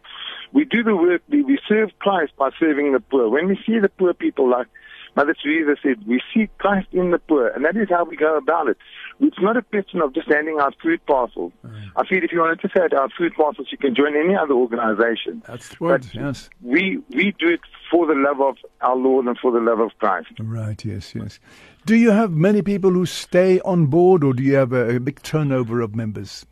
We 0.54 0.66
do 0.66 0.84
the 0.84 0.96
work, 0.96 1.24
we, 1.30 1.42
we 1.42 1.60
serve 1.68 1.90
Christ 2.00 2.34
by 2.38 2.50
serving 2.60 2.94
the 2.94 3.00
poor. 3.00 3.30
When 3.30 3.48
we 3.48 3.60
see 3.66 3.80
the 3.80 3.90
poor 3.90 4.14
people, 4.14 4.50
like 4.50 4.68
Mother 5.16 5.36
Teresa 5.42 5.76
said, 5.82 6.08
we 6.08 6.22
see 6.34 6.50
Christ 6.58 6.88
in 6.92 7.12
the 7.12 7.20
poor, 7.20 7.48
and 7.48 7.66
that 7.66 7.76
is 7.76 7.90
how 7.90 8.06
we 8.06 8.16
go 8.16 8.38
about 8.38 8.68
it. 8.68 8.78
It's 9.22 9.38
not 9.40 9.56
a 9.56 9.62
question 9.62 10.02
of 10.02 10.16
just 10.16 10.28
handing 10.28 10.58
out 10.60 10.74
food 10.82 11.06
parcels. 11.06 11.54
I 11.96 12.06
feel 12.08 12.24
if 12.24 12.32
you 12.32 12.40
wanted 12.40 12.60
to 12.62 12.68
hand 12.70 12.94
out 12.96 13.12
food 13.16 13.34
parcels, 13.36 13.68
you 13.72 13.78
can 13.78 13.94
join 13.94 14.16
any 14.16 14.36
other 14.36 14.56
organization. 14.56 15.44
That's 15.48 15.70
the 15.70 15.76
word. 15.80 16.02
But 16.02 16.16
Yes. 16.16 16.50
We, 16.64 17.00
we 17.10 17.36
do 17.38 17.50
it 17.50 17.60
for 17.92 18.08
the 18.08 18.16
love 18.16 18.42
of 18.42 18.58
our 18.82 18.96
Lord 18.96 19.28
and 19.28 19.38
for 19.38 19.52
the 19.52 19.60
love 19.60 19.80
of 19.80 19.92
Christ. 20.00 20.32
Right. 20.40 20.84
Yes. 20.84 21.14
Yes. 21.14 21.40
Do 21.86 21.96
you 21.96 22.10
have 22.10 22.32
many 22.32 22.64
people 22.64 22.92
who 22.92 23.06
stay 23.06 23.60
on 23.62 23.86
board, 23.86 24.24
or 24.24 24.34
do 24.34 24.42
you 24.42 24.56
have 24.56 24.74
a, 24.74 24.96
a 24.96 25.00
big 25.00 25.22
turnover 25.22 25.82
of 25.82 25.96
members? 25.96 26.46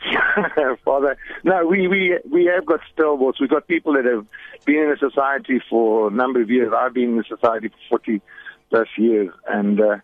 Father, 0.84 1.18
no, 1.44 1.66
we, 1.66 1.88
we, 1.88 2.18
we 2.30 2.46
have 2.46 2.64
got 2.64 2.80
stalwarts. 2.92 3.38
We've 3.38 3.50
got 3.50 3.68
people 3.68 3.92
that 3.94 4.06
have 4.06 4.26
been 4.64 4.76
in 4.76 4.90
the 4.90 5.10
society 5.10 5.60
for 5.68 6.08
a 6.08 6.10
number 6.10 6.40
of 6.40 6.48
years. 6.48 6.72
I've 6.74 6.94
been 6.94 7.10
in 7.10 7.16
the 7.18 7.24
society 7.24 7.68
for 7.68 7.98
40 7.98 8.22
plus 8.70 8.88
years. 8.96 9.30
And 9.46 9.78
uh, 9.78 9.96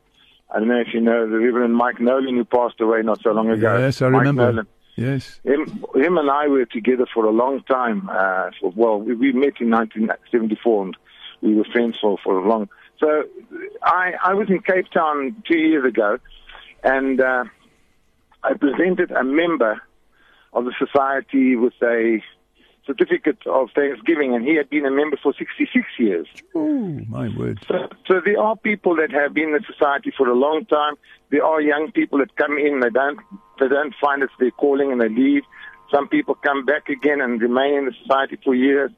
I 0.51 0.59
don't 0.59 0.69
know 0.69 0.81
if 0.81 0.95
you 0.95 1.01
know 1.01 1.29
the 1.29 1.39
Reverend 1.39 1.75
Mike 1.75 2.01
Nolan, 2.01 2.37
who 2.37 2.45
passed 2.45 2.81
away 2.81 3.03
not 3.03 3.21
so 3.23 3.33
long 3.33 3.51
ago. 3.51 3.79
Yes, 3.79 4.01
I 4.01 4.09
Mike 4.09 4.21
remember. 4.21 4.53
Nolan. 4.53 4.67
Yes. 4.97 5.41
Him, 5.45 5.85
him 5.95 6.17
and 6.17 6.31
I 6.31 6.47
were 6.49 6.65
together 6.65 7.07
for 7.13 7.27
a 7.27 7.31
long 7.31 7.63
time. 7.65 8.09
Uh, 8.11 8.51
for, 8.61 8.73
well, 8.75 9.01
we, 9.01 9.15
we 9.15 9.33
met 9.33 9.61
in 9.61 9.71
1974 9.71 10.85
and 10.85 10.97
we 11.43 11.55
were 11.55 11.65
friends 11.65 11.99
for, 12.01 12.17
for 12.25 12.39
a 12.39 12.49
long. 12.49 12.69
So 12.99 13.25
I, 13.83 14.13
I 14.25 14.35
was 14.35 14.49
in 14.49 14.61
Cape 14.61 14.89
Town 14.91 15.37
two 15.47 15.59
years 15.59 15.85
ago 15.85 16.19
and 16.83 17.21
uh, 17.21 17.45
I 18.43 18.55
presented 18.55 19.11
a 19.11 19.23
member 19.23 19.83
of 20.55 20.65
the 20.65 20.73
society 20.79 21.57
with 21.57 21.75
a 21.83 22.23
certificate 22.87 23.39
of 23.47 23.71
Thanksgiving 23.75 24.35
and 24.35 24.45
he 24.45 24.57
had 24.57 24.71
been 24.71 24.87
a 24.87 24.91
member 24.91 25.17
for 25.23 25.33
66 25.37 25.85
years. 25.99 26.27
Oh, 26.55 27.01
my 27.09 27.29
word. 27.37 27.59
So, 27.67 27.89
so 28.07 28.21
there 28.25 28.41
are 28.41 28.57
people 28.57 28.97
that 28.97 29.11
have 29.13 29.35
been 29.35 29.49
in 29.49 29.53
the 29.53 29.65
society 29.71 30.13
for 30.17 30.29
a 30.29 30.35
long 30.35 30.65
time. 30.67 30.95
There 31.31 31.45
are 31.45 31.61
young 31.61 31.91
people 31.93 32.19
that 32.19 32.37
come 32.37 32.59
in, 32.59 32.81
they 32.81 32.91
don't, 32.91 33.19
they 33.59 33.69
don't 33.69 33.95
find 34.01 34.23
it's 34.23 34.33
their 34.39 34.53
calling 34.53 34.93
and 34.93 35.01
they 35.01 35.09
leave. 35.09 35.43
Some 35.91 36.09
people 36.09 36.35
come 36.35 36.65
back 36.65 36.89
again 36.89 37.21
and 37.21 37.41
remain 37.41 37.75
in 37.79 37.85
the 37.87 37.95
society 38.03 38.39
for 38.43 38.55
years. 38.55 38.91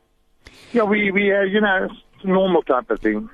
Yeah, 0.72 0.84
we, 0.84 1.10
we, 1.10 1.32
uh, 1.34 1.42
you 1.42 1.60
know, 1.60 1.88
normal 2.24 2.62
type 2.62 2.90
of 2.90 3.00
thing. 3.00 3.28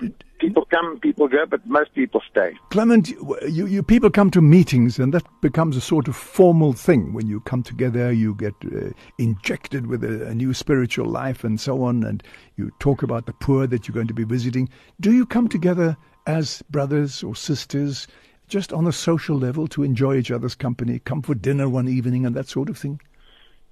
People 0.45 0.67
come, 0.67 1.01
people 1.01 1.27
go, 1.27 1.47
but 1.47 1.67
most 1.67 1.95
people 1.95 2.21
stay. 2.31 2.53
Clement, 2.69 3.09
you, 3.49 3.65
you 3.65 3.83
people 3.83 4.11
come 4.11 4.31
to 4.31 4.43
meetings, 4.43 4.99
and 4.99 5.15
that 5.15 5.25
becomes 5.41 5.75
a 5.75 5.81
sort 5.81 6.07
of 6.07 6.15
formal 6.15 6.75
thing. 6.75 7.15
When 7.15 7.27
you 7.27 7.41
come 7.41 7.63
together, 7.63 8.13
you 8.13 8.35
get 8.35 8.53
uh, 8.67 8.91
injected 9.19 9.87
with 9.87 10.05
a, 10.05 10.27
a 10.27 10.35
new 10.35 10.53
spiritual 10.53 11.07
life 11.07 11.45
and 11.45 11.59
so 11.59 11.83
on, 11.83 12.05
and 12.05 12.23
you 12.57 12.71
talk 12.79 13.03
about 13.03 13.25
the 13.25 13.33
poor 13.33 13.67
that 13.67 13.89
you're 13.89 13.95
going 13.95 14.07
to 14.07 14.13
be 14.13 14.25
visiting. 14.25 14.69
Do 15.01 15.15
you 15.15 15.25
come 15.25 15.49
together 15.49 15.97
as 16.27 16.61
brothers 16.69 17.23
or 17.23 17.35
sisters, 17.35 18.07
just 18.47 18.71
on 18.71 18.87
a 18.87 18.93
social 18.93 19.39
level, 19.39 19.67
to 19.69 19.83
enjoy 19.83 20.19
each 20.19 20.31
other's 20.31 20.55
company, 20.55 20.99
come 20.99 21.23
for 21.23 21.35
dinner 21.35 21.71
one 21.71 21.89
evening, 21.89 22.27
and 22.27 22.37
that 22.37 22.49
sort 22.49 22.69
of 22.69 22.77
thing? 22.77 23.01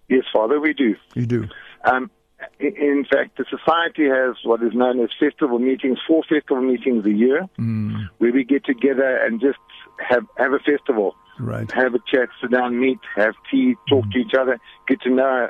Yes, 0.09 0.25
Father, 0.33 0.59
we 0.59 0.73
do. 0.73 0.97
You 1.15 1.27
do. 1.27 1.49
Um, 1.85 2.11
in 2.59 3.05
fact, 3.11 3.39
the 3.39 3.45
society 3.51 4.09
has 4.09 4.37
what 4.45 4.63
is 4.63 4.73
known 4.75 5.01
as 5.01 5.11
festival 5.19 5.59
meetings, 5.59 5.99
four 6.07 6.23
festival 6.23 6.63
meetings 6.63 7.05
a 7.05 7.11
year, 7.11 7.49
mm. 7.59 8.09
where 8.19 8.33
we 8.33 8.45
get 8.45 8.65
together 8.65 9.17
and 9.25 9.41
just 9.41 9.59
have 9.99 10.27
have 10.37 10.53
a 10.53 10.59
festival, 10.59 11.15
right? 11.39 11.71
Have 11.73 11.95
a 11.95 12.01
chat, 12.11 12.29
sit 12.41 12.51
down, 12.51 12.79
meet, 12.79 12.99
have 13.17 13.35
tea, 13.51 13.77
talk 13.89 14.05
mm. 14.07 14.13
to 14.13 14.19
each 14.19 14.35
other, 14.39 14.59
get 14.87 15.01
to 15.03 15.11
know 15.11 15.49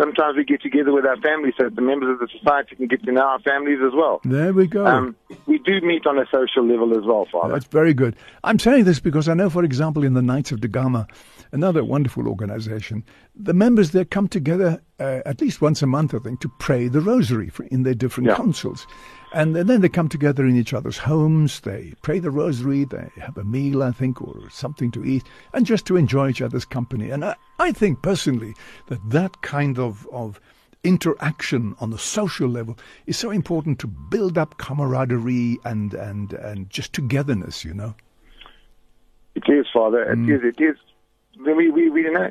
sometimes 0.00 0.36
we 0.36 0.44
get 0.44 0.62
together 0.62 0.92
with 0.92 1.04
our 1.04 1.16
families 1.18 1.54
so 1.58 1.68
the 1.68 1.82
members 1.82 2.10
of 2.10 2.18
the 2.18 2.28
society 2.38 2.76
can 2.76 2.86
get 2.86 3.02
to 3.04 3.12
know 3.12 3.22
our 3.22 3.40
families 3.40 3.78
as 3.84 3.92
well. 3.94 4.20
There 4.24 4.52
we 4.52 4.66
go. 4.66 4.86
Um, 4.86 5.16
we 5.46 5.58
do 5.58 5.80
meet 5.82 6.06
on 6.06 6.18
a 6.18 6.24
social 6.32 6.66
level 6.66 6.96
as 6.96 7.04
well, 7.04 7.26
Father. 7.30 7.52
That's 7.52 7.66
very 7.66 7.92
good. 7.92 8.16
I'm 8.44 8.58
saying 8.58 8.84
this 8.84 9.00
because 9.00 9.28
I 9.28 9.34
know, 9.34 9.50
for 9.50 9.64
example, 9.64 10.04
in 10.04 10.14
the 10.14 10.22
Knights 10.22 10.52
of 10.52 10.60
Gama, 10.70 11.06
another 11.52 11.84
wonderful 11.84 12.26
organization, 12.28 13.04
the 13.34 13.54
members 13.54 13.90
there 13.90 14.04
come 14.04 14.28
together 14.28 14.82
uh, 14.98 15.20
at 15.26 15.40
least 15.40 15.60
once 15.60 15.82
a 15.82 15.86
month, 15.86 16.14
I 16.14 16.18
think, 16.18 16.40
to 16.40 16.50
pray 16.58 16.88
the 16.88 17.00
rosary 17.00 17.50
in 17.70 17.82
their 17.82 17.94
different 17.94 18.28
yeah. 18.28 18.36
councils. 18.36 18.86
And 19.32 19.54
then 19.54 19.80
they 19.80 19.88
come 19.88 20.08
together 20.08 20.44
in 20.44 20.56
each 20.56 20.74
other's 20.74 20.98
homes, 20.98 21.60
they 21.60 21.94
pray 22.02 22.18
the 22.18 22.32
rosary, 22.32 22.84
they 22.84 23.10
have 23.20 23.38
a 23.38 23.44
meal, 23.44 23.82
I 23.82 23.92
think, 23.92 24.20
or 24.20 24.50
something 24.50 24.90
to 24.90 25.04
eat, 25.04 25.22
and 25.52 25.64
just 25.64 25.86
to 25.86 25.96
enjoy 25.96 26.30
each 26.30 26.42
other's 26.42 26.64
company. 26.64 27.10
And 27.10 27.24
I, 27.24 27.36
I 27.60 27.70
think 27.70 28.02
personally 28.02 28.54
that 28.88 28.98
that 29.10 29.40
kind 29.42 29.78
of, 29.78 30.08
of 30.10 30.40
interaction 30.82 31.76
on 31.78 31.90
the 31.90 31.98
social 31.98 32.48
level 32.48 32.76
is 33.06 33.16
so 33.16 33.30
important 33.30 33.78
to 33.78 33.86
build 33.86 34.36
up 34.36 34.58
camaraderie 34.58 35.58
and, 35.64 35.94
and, 35.94 36.32
and 36.32 36.68
just 36.68 36.92
togetherness, 36.92 37.64
you 37.64 37.74
know. 37.74 37.94
It 39.36 39.44
is, 39.48 39.66
Father. 39.72 40.10
It 40.10 40.18
mm. 40.18 40.36
is. 40.36 40.42
It 40.42 40.60
is. 40.60 40.76
We, 41.38 41.70
we, 41.70 41.88
we, 41.88 42.02
you 42.02 42.12
know, 42.12 42.30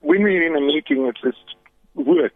when 0.00 0.22
we're 0.22 0.46
in 0.46 0.56
a 0.56 0.60
meeting, 0.60 1.04
it's 1.06 1.20
just 1.20 1.56
work. 1.94 2.32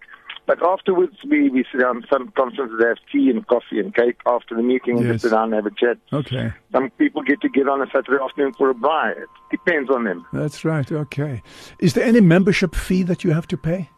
But 0.47 0.63
afterwards, 0.63 1.17
we, 1.29 1.51
we 1.51 1.65
sit 1.73 1.81
down. 1.81 2.05
Some 2.11 2.33
conferences 2.37 2.81
have 2.81 2.99
tea 3.13 3.31
and 3.31 3.47
coffee 3.47 3.81
and 3.81 3.95
cake 3.95 4.21
after 4.27 4.55
the 4.55 4.63
meeting 4.63 4.99
yes. 4.99 5.23
sit 5.23 5.33
down 5.33 5.53
and 5.53 5.55
have 5.55 5.67
a 5.67 5.71
chat. 5.71 5.99
Okay. 6.13 6.53
Some 6.73 6.91
people 6.91 7.23
get 7.23 7.41
together 7.41 7.71
on 7.71 7.83
a 7.83 7.87
Saturday 7.87 8.23
afternoon 8.23 8.53
for 8.55 8.71
a 8.71 8.75
braai. 8.75 9.21
It 9.23 9.29
depends 9.51 9.91
on 9.91 10.05
them. 10.05 10.25
That's 10.33 10.65
right. 10.65 10.91
Okay. 10.91 11.43
Is 11.81 11.95
there 11.95 12.05
any 12.05 12.21
membership 12.21 12.75
fee 12.75 13.03
that 13.05 13.25
you 13.25 13.33
have 13.33 13.49
to 13.49 13.57
pay? 13.57 13.91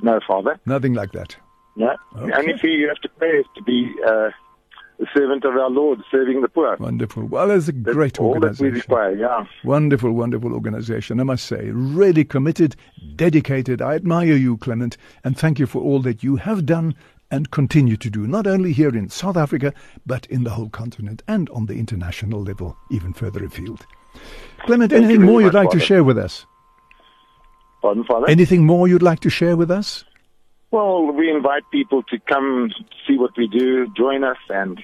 No, 0.00 0.20
Father. 0.26 0.60
Nothing 0.66 0.92
like 0.92 1.12
that. 1.12 1.36
No. 1.76 1.96
Okay. 2.16 2.26
The 2.26 2.36
only 2.36 2.58
fee 2.58 2.68
you 2.68 2.88
have 2.88 3.00
to 3.00 3.08
pay 3.08 3.26
is 3.26 3.46
to 3.54 3.62
be 3.62 3.90
uh, 4.06 4.30
the 4.98 5.06
servant 5.14 5.44
of 5.44 5.54
our 5.54 5.70
Lord, 5.70 6.00
serving 6.10 6.42
the 6.42 6.48
poor. 6.48 6.76
Wonderful. 6.78 7.24
Well, 7.24 7.50
it's 7.50 7.68
a 7.68 7.72
That's 7.72 7.94
great 7.94 8.18
all 8.18 8.30
organization. 8.30 8.66
That 8.66 8.72
we 8.72 8.80
require, 8.80 9.16
yeah. 9.16 9.44
Wonderful, 9.64 10.12
wonderful 10.12 10.52
organization, 10.52 11.20
I 11.20 11.24
must 11.24 11.44
say. 11.44 11.70
Really 11.70 12.24
committed, 12.24 12.74
dedicated. 13.16 13.80
I 13.80 13.94
admire 13.94 14.34
you, 14.34 14.56
Clement, 14.56 14.96
and 15.24 15.38
thank 15.38 15.58
you 15.58 15.66
for 15.66 15.80
all 15.80 16.00
that 16.00 16.22
you 16.22 16.36
have 16.36 16.66
done 16.66 16.94
and 17.30 17.50
continue 17.50 17.96
to 17.96 18.10
do, 18.10 18.26
not 18.26 18.46
only 18.46 18.72
here 18.72 18.88
in 18.88 19.08
South 19.08 19.36
Africa, 19.36 19.72
but 20.06 20.26
in 20.26 20.44
the 20.44 20.50
whole 20.50 20.70
continent 20.70 21.22
and 21.28 21.48
on 21.50 21.66
the 21.66 21.78
international 21.78 22.42
level, 22.42 22.76
even 22.90 23.12
further 23.12 23.44
afield. 23.44 23.86
Clement, 24.64 24.90
thank 24.90 25.04
anything 25.04 25.24
more 25.24 25.40
you'd 25.40 25.54
like 25.54 25.68
Father. 25.68 25.78
to 25.78 25.84
share 25.84 26.02
with 26.02 26.18
us? 26.18 26.46
Pardon, 27.82 28.02
Father? 28.04 28.28
Anything 28.28 28.64
more 28.64 28.88
you'd 28.88 29.02
like 29.02 29.20
to 29.20 29.30
share 29.30 29.56
with 29.56 29.70
us? 29.70 30.04
Well, 30.70 31.12
we 31.12 31.30
invite 31.30 31.62
people 31.72 32.02
to 32.04 32.18
come 32.18 32.70
see 33.06 33.16
what 33.16 33.36
we 33.36 33.48
do, 33.48 33.86
join 33.96 34.22
us, 34.22 34.36
and 34.50 34.82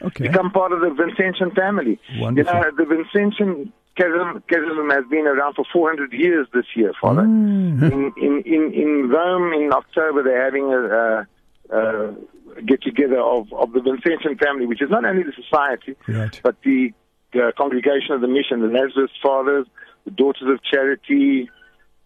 okay. 0.00 0.28
become 0.28 0.50
part 0.52 0.72
of 0.72 0.80
the 0.80 0.90
Vincentian 0.90 1.54
family. 1.54 1.98
Wonderful. 2.16 2.54
You 2.54 2.60
know, 2.60 2.70
the 2.76 2.84
Vincentian 2.84 3.72
Charism 3.98 4.94
has 4.94 5.04
been 5.10 5.26
around 5.26 5.54
for 5.54 5.64
400 5.72 6.12
years 6.12 6.46
this 6.54 6.64
year, 6.74 6.92
Father. 7.00 7.22
Mm. 7.22 7.92
In, 7.92 8.12
in, 8.16 8.42
in, 8.46 8.72
in 8.72 9.08
Rome 9.10 9.52
in 9.52 9.72
October, 9.72 10.22
they're 10.22 10.44
having 10.44 10.72
a, 10.72 11.26
a, 11.74 11.76
a 11.76 12.62
get 12.64 12.82
together 12.82 13.20
of, 13.20 13.52
of 13.52 13.72
the 13.72 13.80
Vincentian 13.80 14.38
family, 14.38 14.66
which 14.66 14.80
is 14.80 14.90
not 14.90 15.04
only 15.04 15.24
the 15.24 15.32
society, 15.32 15.96
right. 16.08 16.40
but 16.42 16.56
the, 16.62 16.92
the 17.32 17.52
congregation 17.58 18.12
of 18.12 18.20
the 18.20 18.28
mission, 18.28 18.60
the 18.60 18.68
Lazarist 18.68 19.14
Fathers, 19.22 19.66
the 20.04 20.10
Daughters 20.10 20.48
of 20.48 20.62
Charity. 20.62 21.50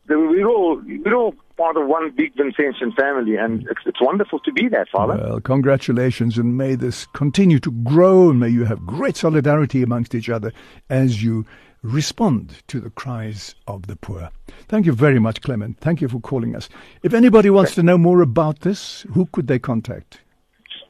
We're 0.08 0.48
all, 0.48 0.80
we're 0.84 1.14
all 1.14 1.34
part 1.56 1.76
of 1.76 1.86
one 1.86 2.10
big 2.10 2.34
Vincentian 2.34 2.94
family, 2.94 3.36
and 3.36 3.66
it's, 3.70 3.80
it's 3.86 4.00
wonderful 4.00 4.38
to 4.40 4.52
be 4.52 4.68
there, 4.68 4.86
Father. 4.90 5.16
Well, 5.16 5.40
congratulations, 5.40 6.38
and 6.38 6.56
may 6.56 6.74
this 6.74 7.06
continue 7.06 7.58
to 7.60 7.70
grow, 7.70 8.30
and 8.30 8.40
may 8.40 8.48
you 8.48 8.64
have 8.64 8.84
great 8.86 9.16
solidarity 9.16 9.82
amongst 9.82 10.14
each 10.14 10.28
other 10.28 10.52
as 10.90 11.22
you 11.22 11.46
respond 11.82 12.62
to 12.68 12.80
the 12.80 12.90
cries 12.90 13.54
of 13.66 13.86
the 13.86 13.96
poor. 13.96 14.30
Thank 14.68 14.86
you 14.86 14.92
very 14.92 15.18
much, 15.18 15.40
Clement. 15.40 15.78
Thank 15.78 16.00
you 16.00 16.08
for 16.08 16.20
calling 16.20 16.56
us. 16.56 16.68
If 17.02 17.14
anybody 17.14 17.50
wants 17.50 17.74
to 17.76 17.82
know 17.82 17.98
more 17.98 18.22
about 18.22 18.60
this, 18.60 19.06
who 19.12 19.26
could 19.26 19.46
they 19.46 19.58
contact? 19.58 20.20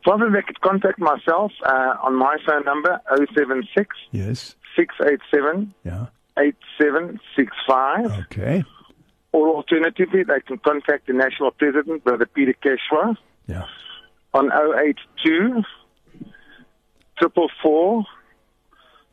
Father, 0.05 0.31
they 0.31 0.43
could 0.43 0.61
contact 0.61 0.99
myself 1.01 1.53
uh, 1.65 1.97
on 2.03 2.15
my 2.15 2.37
phone 2.47 2.65
number, 2.65 3.01
076 3.35 3.97
yes. 4.13 4.55
687 4.77 5.75
yeah. 5.85 6.07
8765. 6.39 8.27
Okay. 8.27 8.65
Or 9.33 9.49
alternatively, 9.49 10.23
they 10.23 10.41
can 10.41 10.59
contact 10.59 11.07
the 11.07 11.13
national 11.13 11.51
president, 11.51 12.05
Brother 12.05 12.27
Peter 12.27 12.55
Keshwa, 12.65 13.17
yeah. 13.47 13.65
on 14.33 14.51
082 14.53 15.63
444 17.19 18.05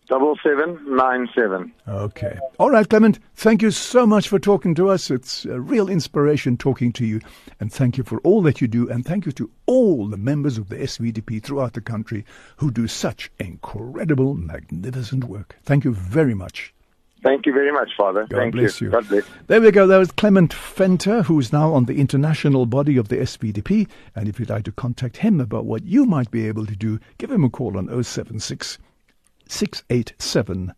double 0.08 0.38
seven 0.43 0.80
nine 0.95 1.28
seven. 1.36 1.71
Okay. 1.88 2.38
All 2.60 2.69
right, 2.69 2.88
Clement. 2.88 3.19
Thank 3.36 3.62
you 3.62 3.71
so 3.71 4.06
much 4.06 4.28
for 4.28 4.39
talking 4.39 4.76
to 4.76 4.89
us. 4.89 5.10
It's 5.10 5.45
a 5.45 5.60
real 5.60 5.89
inspiration 5.89 6.58
talking 6.58 6.91
to 6.93 7.06
you. 7.06 7.21
And 7.60 7.71
thank 7.71 7.97
you 7.97 8.04
for 8.04 8.19
all 8.19 8.41
that 8.43 8.62
you 8.62 8.67
do. 8.67 8.89
And 8.89 9.06
thank 9.06 9.26
you 9.26 9.32
to 9.34 9.49
all 9.65 10.08
the 10.08 10.17
members 10.17 10.58
of 10.58 10.69
the 10.69 10.76
SVDP 10.78 11.41
throughout 11.41 11.73
the 11.73 11.82
country 11.82 12.26
who 12.58 12.71
do 12.71 12.88
such 12.88 13.32
incredible, 13.39 14.34
magnificent 14.34 15.23
work. 15.26 15.58
Thank 15.63 15.84
you 15.84 15.93
very 15.93 16.34
much. 16.34 16.73
Thank 17.23 17.45
you 17.45 17.53
very 17.53 17.71
much, 17.71 17.91
Father. 17.95 18.27
God 18.29 18.38
Thank 18.38 18.53
bless 18.53 18.81
you. 18.81 18.88
you. 18.88 18.91
God 18.91 19.07
bless. 19.07 19.23
There 19.47 19.62
we 19.62 19.71
go. 19.71 19.88
That 19.88 19.97
was 19.97 20.12
Clement 20.12 20.53
Venter, 20.53 21.23
who's 21.23 21.53
now 21.53 21.73
on 21.73 21.86
the 21.86 21.99
international 21.99 22.65
body 22.65 22.97
of 22.97 23.07
the 23.07 23.15
SVDP. 23.17 23.88
And 24.13 24.27
if 24.27 24.39
you'd 24.39 24.49
like 24.49 24.65
to 24.65 24.73
contact 24.73 25.17
him 25.17 25.39
about 25.39 25.65
what 25.65 25.86
you 25.86 26.05
might 26.05 26.31
be 26.31 26.47
able 26.47 26.65
to 26.65 26.75
do, 26.75 26.99
give 27.17 27.31
him 27.31 27.45
a 27.45 27.49
call 27.49 27.77
on 27.77 27.88
076 28.03 28.77
687 29.47 30.73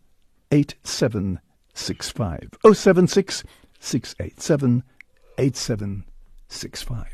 8765. 0.52 2.50
076 2.74 3.44
687 3.80 4.82
8765. 5.38 7.06